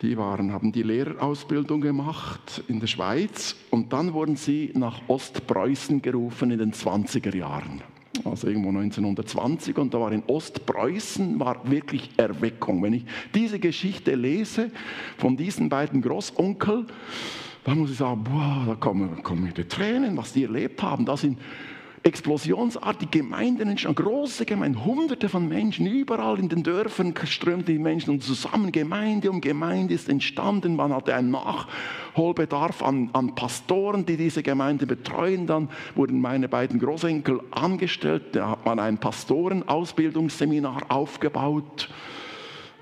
die 0.00 0.16
waren, 0.16 0.52
haben 0.52 0.70
die 0.70 0.84
Lehrerausbildung 0.84 1.80
gemacht 1.80 2.62
in 2.68 2.78
der 2.78 2.86
Schweiz 2.86 3.56
und 3.70 3.92
dann 3.92 4.12
wurden 4.12 4.36
sie 4.36 4.70
nach 4.74 5.00
Ostpreußen 5.08 6.00
gerufen 6.00 6.52
in 6.52 6.58
den 6.58 6.72
20er 6.72 7.34
Jahren. 7.34 7.82
Also 8.24 8.46
irgendwo 8.46 8.68
1920 8.68 9.76
und 9.76 9.92
da 9.92 10.00
war 10.00 10.12
in 10.12 10.22
Ostpreußen 10.26 11.38
war 11.40 11.68
wirklich 11.68 12.10
Erweckung. 12.16 12.82
Wenn 12.82 12.94
ich 12.94 13.04
diese 13.34 13.58
Geschichte 13.58 14.14
lese 14.14 14.70
von 15.18 15.36
diesen 15.36 15.68
beiden 15.68 16.00
Großonkeln, 16.00 16.86
da 17.68 17.74
muss 17.74 17.90
ich 17.90 17.98
sagen, 17.98 18.24
boah, 18.24 18.64
da 18.66 18.74
kommen, 18.76 19.22
kommen 19.22 19.44
mir 19.44 19.52
die 19.52 19.64
Tränen, 19.64 20.16
was 20.16 20.32
die 20.32 20.44
erlebt 20.44 20.82
haben. 20.82 21.04
Da 21.04 21.18
sind 21.18 21.38
explosionsartige 22.02 23.18
Gemeinden 23.18 23.68
entstanden, 23.68 24.02
große 24.02 24.46
Gemeinden, 24.46 24.86
hunderte 24.86 25.28
von 25.28 25.46
Menschen, 25.46 25.86
überall 25.86 26.38
in 26.38 26.48
den 26.48 26.62
Dörfern 26.62 27.12
strömten 27.24 27.74
die 27.74 27.78
Menschen 27.78 28.10
und 28.10 28.22
zusammen, 28.22 28.72
Gemeinde 28.72 29.30
um 29.30 29.42
Gemeinde 29.42 29.92
ist 29.92 30.08
entstanden. 30.08 30.76
Man 30.76 30.94
hatte 30.94 31.14
einen 31.14 31.30
Nachholbedarf 31.30 32.82
an, 32.82 33.10
an 33.12 33.34
Pastoren, 33.34 34.06
die 34.06 34.16
diese 34.16 34.42
Gemeinde 34.42 34.86
betreuen. 34.86 35.46
Dann 35.46 35.68
wurden 35.94 36.22
meine 36.22 36.48
beiden 36.48 36.80
Großenkel 36.80 37.40
angestellt, 37.50 38.34
da 38.34 38.50
hat 38.50 38.64
man 38.64 38.78
ein 38.78 38.96
Pastorenausbildungsseminar 38.96 40.84
aufgebaut. 40.88 41.90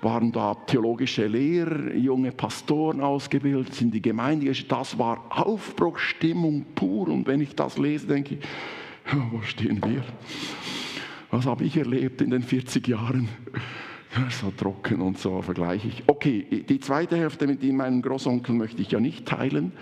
Waren 0.03 0.31
da 0.33 0.55
theologische 0.55 1.27
Lehrer, 1.27 1.95
junge 1.95 2.33
Pastoren 2.33 3.01
ausgebildet, 3.01 3.75
sind 3.75 3.95
die 3.95 4.03
Gemeinde. 4.03 4.53
Das 4.69 4.99
war 4.99 5.25
Aufbruchstimmung 5.31 6.67
pur. 6.75 7.09
Und 7.09 7.27
wenn 7.27 7.41
ich 7.41 7.55
das 7.55 7.79
lese, 7.79 8.07
denke 8.07 8.37
ich, 8.37 8.41
wo 9.31 9.41
stehen 9.43 9.81
wir? 9.85 10.03
Was 11.31 11.47
habe 11.47 11.65
ich 11.65 11.77
erlebt 11.77 12.21
in 12.21 12.31
den 12.31 12.43
40 12.43 12.87
Jahren? 12.87 13.29
So 14.31 14.51
trocken 14.51 15.03
und 15.03 15.19
so 15.19 15.43
vergleiche 15.43 15.89
ich. 15.89 16.03
Okay, 16.07 16.65
die 16.67 16.81
zweite 16.81 17.17
Hälfte 17.19 17.47
mit 17.47 17.63
meinem 17.63 18.01
Großonkel 18.01 18.55
möchte 18.55 18.81
ich 18.81 18.91
ja 18.91 18.99
nicht 18.99 19.27
teilen. 19.27 19.73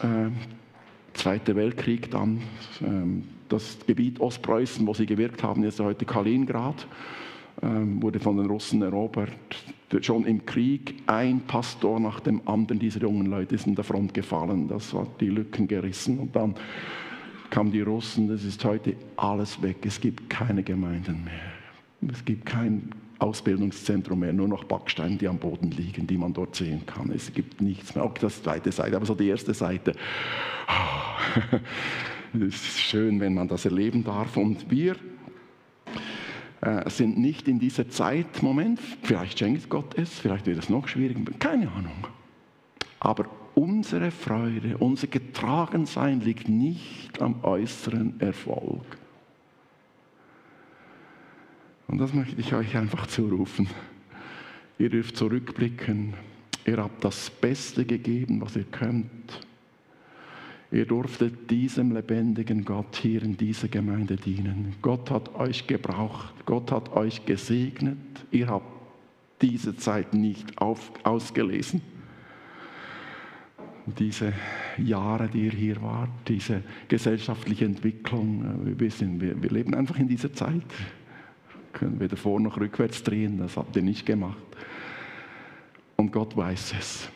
Ähm, 0.00 0.34
Zweiter 1.18 1.56
Weltkrieg 1.56 2.12
dann, 2.12 2.40
ähm, 2.80 3.24
das 3.48 3.78
Gebiet 3.84 4.20
Ostpreußen, 4.20 4.86
wo 4.86 4.94
sie 4.94 5.04
gewirkt 5.04 5.42
haben, 5.42 5.64
ist 5.64 5.80
heute 5.80 6.04
Kaliningrad, 6.04 6.86
wurde 7.60 8.20
von 8.20 8.36
den 8.36 8.46
Russen 8.46 8.82
erobert. 8.82 9.32
Schon 10.02 10.26
im 10.26 10.44
Krieg 10.44 10.94
ein 11.06 11.40
Pastor 11.40 11.98
nach 11.98 12.20
dem 12.20 12.46
anderen 12.46 12.78
dieser 12.78 13.00
jungen 13.00 13.26
Leute 13.26 13.54
ist 13.54 13.66
in 13.66 13.74
der 13.74 13.84
Front 13.84 14.14
gefallen. 14.14 14.68
Das 14.68 14.92
hat 14.92 15.20
die 15.20 15.30
Lücken 15.30 15.66
gerissen. 15.66 16.18
Und 16.18 16.36
dann 16.36 16.54
kamen 17.50 17.72
die 17.72 17.80
Russen, 17.80 18.28
das 18.28 18.44
ist 18.44 18.64
heute 18.64 18.94
alles 19.16 19.60
weg. 19.62 19.78
Es 19.84 20.00
gibt 20.00 20.28
keine 20.28 20.62
Gemeinden 20.62 21.24
mehr. 21.24 22.12
Es 22.12 22.24
gibt 22.24 22.46
kein 22.46 22.90
Ausbildungszentrum 23.18 24.20
mehr, 24.20 24.32
nur 24.32 24.46
noch 24.46 24.64
Backsteine, 24.64 25.16
die 25.16 25.26
am 25.26 25.38
Boden 25.38 25.72
liegen, 25.72 26.06
die 26.06 26.16
man 26.16 26.32
dort 26.32 26.54
sehen 26.54 26.86
kann. 26.86 27.10
Es 27.10 27.32
gibt 27.32 27.60
nichts 27.60 27.94
mehr. 27.94 28.04
Auch 28.04 28.14
das 28.14 28.42
zweite 28.42 28.70
Seite, 28.70 28.96
aber 28.96 29.06
so 29.06 29.14
die 29.14 29.28
erste 29.28 29.54
Seite. 29.54 29.94
Es 32.34 32.56
ist 32.56 32.78
schön, 32.78 33.20
wenn 33.20 33.32
man 33.32 33.48
das 33.48 33.64
erleben 33.64 34.04
darf. 34.04 34.36
Und 34.36 34.70
wir 34.70 34.96
äh, 36.60 36.88
sind 36.90 37.18
nicht 37.18 37.48
in 37.48 37.58
dieser 37.58 37.88
Zeit, 37.88 38.42
Moment, 38.42 38.80
vielleicht 39.02 39.38
schenkt 39.38 39.68
Gott 39.68 39.96
es, 39.96 40.18
vielleicht 40.18 40.46
wird 40.46 40.58
es 40.58 40.68
noch 40.68 40.88
schwieriger, 40.88 41.20
keine 41.38 41.70
Ahnung. 41.70 42.06
Aber 43.00 43.26
unsere 43.54 44.10
Freude, 44.10 44.76
unser 44.78 45.06
Getragensein 45.06 46.20
liegt 46.20 46.48
nicht 46.48 47.20
am 47.22 47.44
äußeren 47.44 48.20
Erfolg. 48.20 48.84
Und 51.86 51.98
das 51.98 52.12
möchte 52.12 52.40
ich 52.40 52.52
euch 52.54 52.76
einfach 52.76 53.06
zurufen. 53.06 53.68
Ihr 54.78 54.90
dürft 54.90 55.16
zurückblicken. 55.16 56.14
Ihr 56.66 56.76
habt 56.76 57.02
das 57.02 57.30
Beste 57.30 57.84
gegeben, 57.84 58.40
was 58.40 58.56
ihr 58.56 58.64
könnt. 58.64 59.47
Ihr 60.70 60.84
durftet 60.84 61.50
diesem 61.50 61.92
lebendigen 61.92 62.64
Gott 62.64 62.96
hier 62.96 63.22
in 63.22 63.36
dieser 63.36 63.68
Gemeinde 63.68 64.16
dienen. 64.16 64.74
Gott 64.82 65.10
hat 65.10 65.34
euch 65.34 65.66
gebraucht. 65.66 66.34
Gott 66.44 66.70
hat 66.70 66.92
euch 66.92 67.24
gesegnet. 67.24 67.98
Ihr 68.30 68.48
habt 68.48 68.66
diese 69.40 69.76
Zeit 69.76 70.12
nicht 70.12 70.60
auf, 70.60 70.92
ausgelesen. 71.04 71.80
Diese 73.98 74.34
Jahre, 74.76 75.28
die 75.28 75.46
ihr 75.46 75.52
hier 75.52 75.80
wart, 75.80 76.10
diese 76.28 76.62
gesellschaftliche 76.88 77.64
Entwicklung, 77.64 78.66
wir, 78.66 78.78
wissen, 78.78 79.20
wir, 79.20 79.42
wir 79.42 79.50
leben 79.50 79.74
einfach 79.74 79.98
in 79.98 80.08
dieser 80.08 80.34
Zeit 80.34 80.62
können 81.78 82.00
weder 82.00 82.16
vor 82.16 82.40
noch 82.40 82.58
rückwärts 82.58 83.02
drehen, 83.02 83.38
das 83.38 83.56
habt 83.56 83.76
ihr 83.76 83.82
nicht 83.82 84.04
gemacht. 84.04 84.36
Und 85.96 86.12
Gott 86.12 86.36
weiß 86.36 86.74
es. 86.78 87.08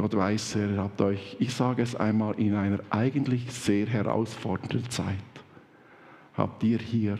Gott 0.00 0.16
weiß, 0.16 0.56
er 0.56 0.78
habt 0.78 1.02
euch, 1.02 1.36
ich 1.40 1.52
sage 1.52 1.82
es 1.82 1.94
einmal, 1.94 2.32
in 2.40 2.54
einer 2.54 2.78
eigentlich 2.88 3.52
sehr 3.52 3.86
herausfordernden 3.86 4.88
Zeit, 4.88 5.14
habt 6.32 6.64
ihr 6.64 6.78
hier 6.78 7.18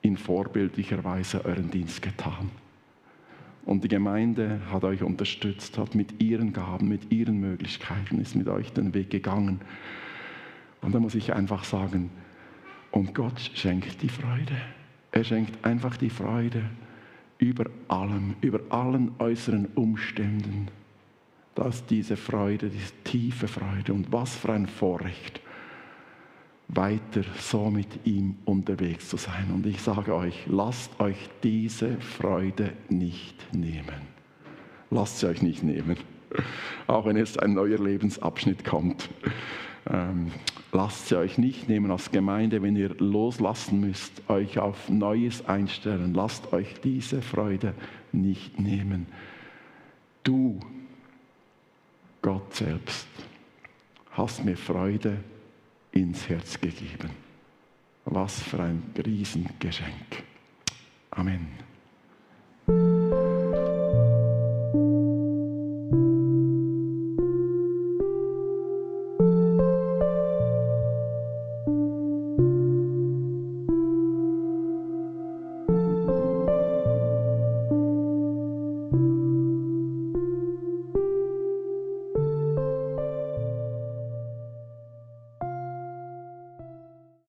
in 0.00 0.16
vorbildlicher 0.16 1.04
Weise 1.04 1.44
euren 1.44 1.70
Dienst 1.70 2.00
getan. 2.00 2.50
Und 3.66 3.84
die 3.84 3.88
Gemeinde 3.88 4.62
hat 4.70 4.82
euch 4.84 5.02
unterstützt, 5.02 5.76
hat 5.76 5.94
mit 5.94 6.22
ihren 6.22 6.54
Gaben, 6.54 6.88
mit 6.88 7.12
ihren 7.12 7.38
Möglichkeiten, 7.38 8.18
ist 8.18 8.34
mit 8.34 8.48
euch 8.48 8.72
den 8.72 8.94
Weg 8.94 9.10
gegangen. 9.10 9.60
Und 10.80 10.94
da 10.94 11.00
muss 11.00 11.14
ich 11.14 11.34
einfach 11.34 11.64
sagen, 11.64 12.08
und 12.92 13.14
Gott 13.14 13.38
schenkt 13.52 14.00
die 14.00 14.08
Freude. 14.08 14.56
Er 15.10 15.24
schenkt 15.24 15.62
einfach 15.66 15.98
die 15.98 16.08
Freude 16.08 16.62
über 17.36 17.66
allem, 17.88 18.36
über 18.40 18.60
allen 18.70 19.10
äußeren 19.18 19.66
Umständen. 19.74 20.68
Das 21.54 21.84
diese 21.86 22.16
Freude, 22.16 22.70
diese 22.70 22.92
tiefe 23.04 23.48
Freude 23.48 23.92
und 23.92 24.10
was 24.10 24.34
für 24.34 24.52
ein 24.52 24.66
Vorrecht, 24.66 25.40
weiter 26.68 27.22
so 27.38 27.70
mit 27.70 28.06
ihm 28.06 28.36
unterwegs 28.44 29.08
zu 29.08 29.18
sein. 29.18 29.50
Und 29.52 29.66
ich 29.66 29.80
sage 29.82 30.14
euch, 30.14 30.46
lasst 30.46 30.98
euch 31.00 31.28
diese 31.42 32.00
Freude 32.00 32.72
nicht 32.88 33.54
nehmen. 33.54 34.12
Lasst 34.90 35.18
sie 35.18 35.26
euch 35.28 35.42
nicht 35.42 35.62
nehmen, 35.62 35.96
auch 36.86 37.06
wenn 37.06 37.16
jetzt 37.16 37.42
ein 37.42 37.54
neuer 37.54 37.78
Lebensabschnitt 37.78 38.64
kommt. 38.64 39.08
Ähm, 39.90 40.30
lasst 40.70 41.08
sie 41.08 41.16
euch 41.16 41.38
nicht 41.38 41.68
nehmen 41.68 41.90
als 41.90 42.10
Gemeinde, 42.10 42.62
wenn 42.62 42.76
ihr 42.76 42.94
loslassen 42.98 43.80
müsst, 43.80 44.22
euch 44.28 44.58
auf 44.58 44.88
Neues 44.88 45.46
einstellen. 45.46 46.14
Lasst 46.14 46.52
euch 46.52 46.80
diese 46.82 47.20
Freude 47.20 47.74
nicht 48.12 48.60
nehmen. 48.60 49.06
Du, 50.24 50.60
Gott 52.22 52.54
selbst, 52.54 53.08
hast 54.12 54.44
mir 54.44 54.56
Freude 54.56 55.18
ins 55.90 56.28
Herz 56.28 56.60
gegeben. 56.60 57.10
Was 58.04 58.40
für 58.40 58.62
ein 58.62 58.82
Riesengeschenk. 59.04 60.22
Amen. 61.10 61.71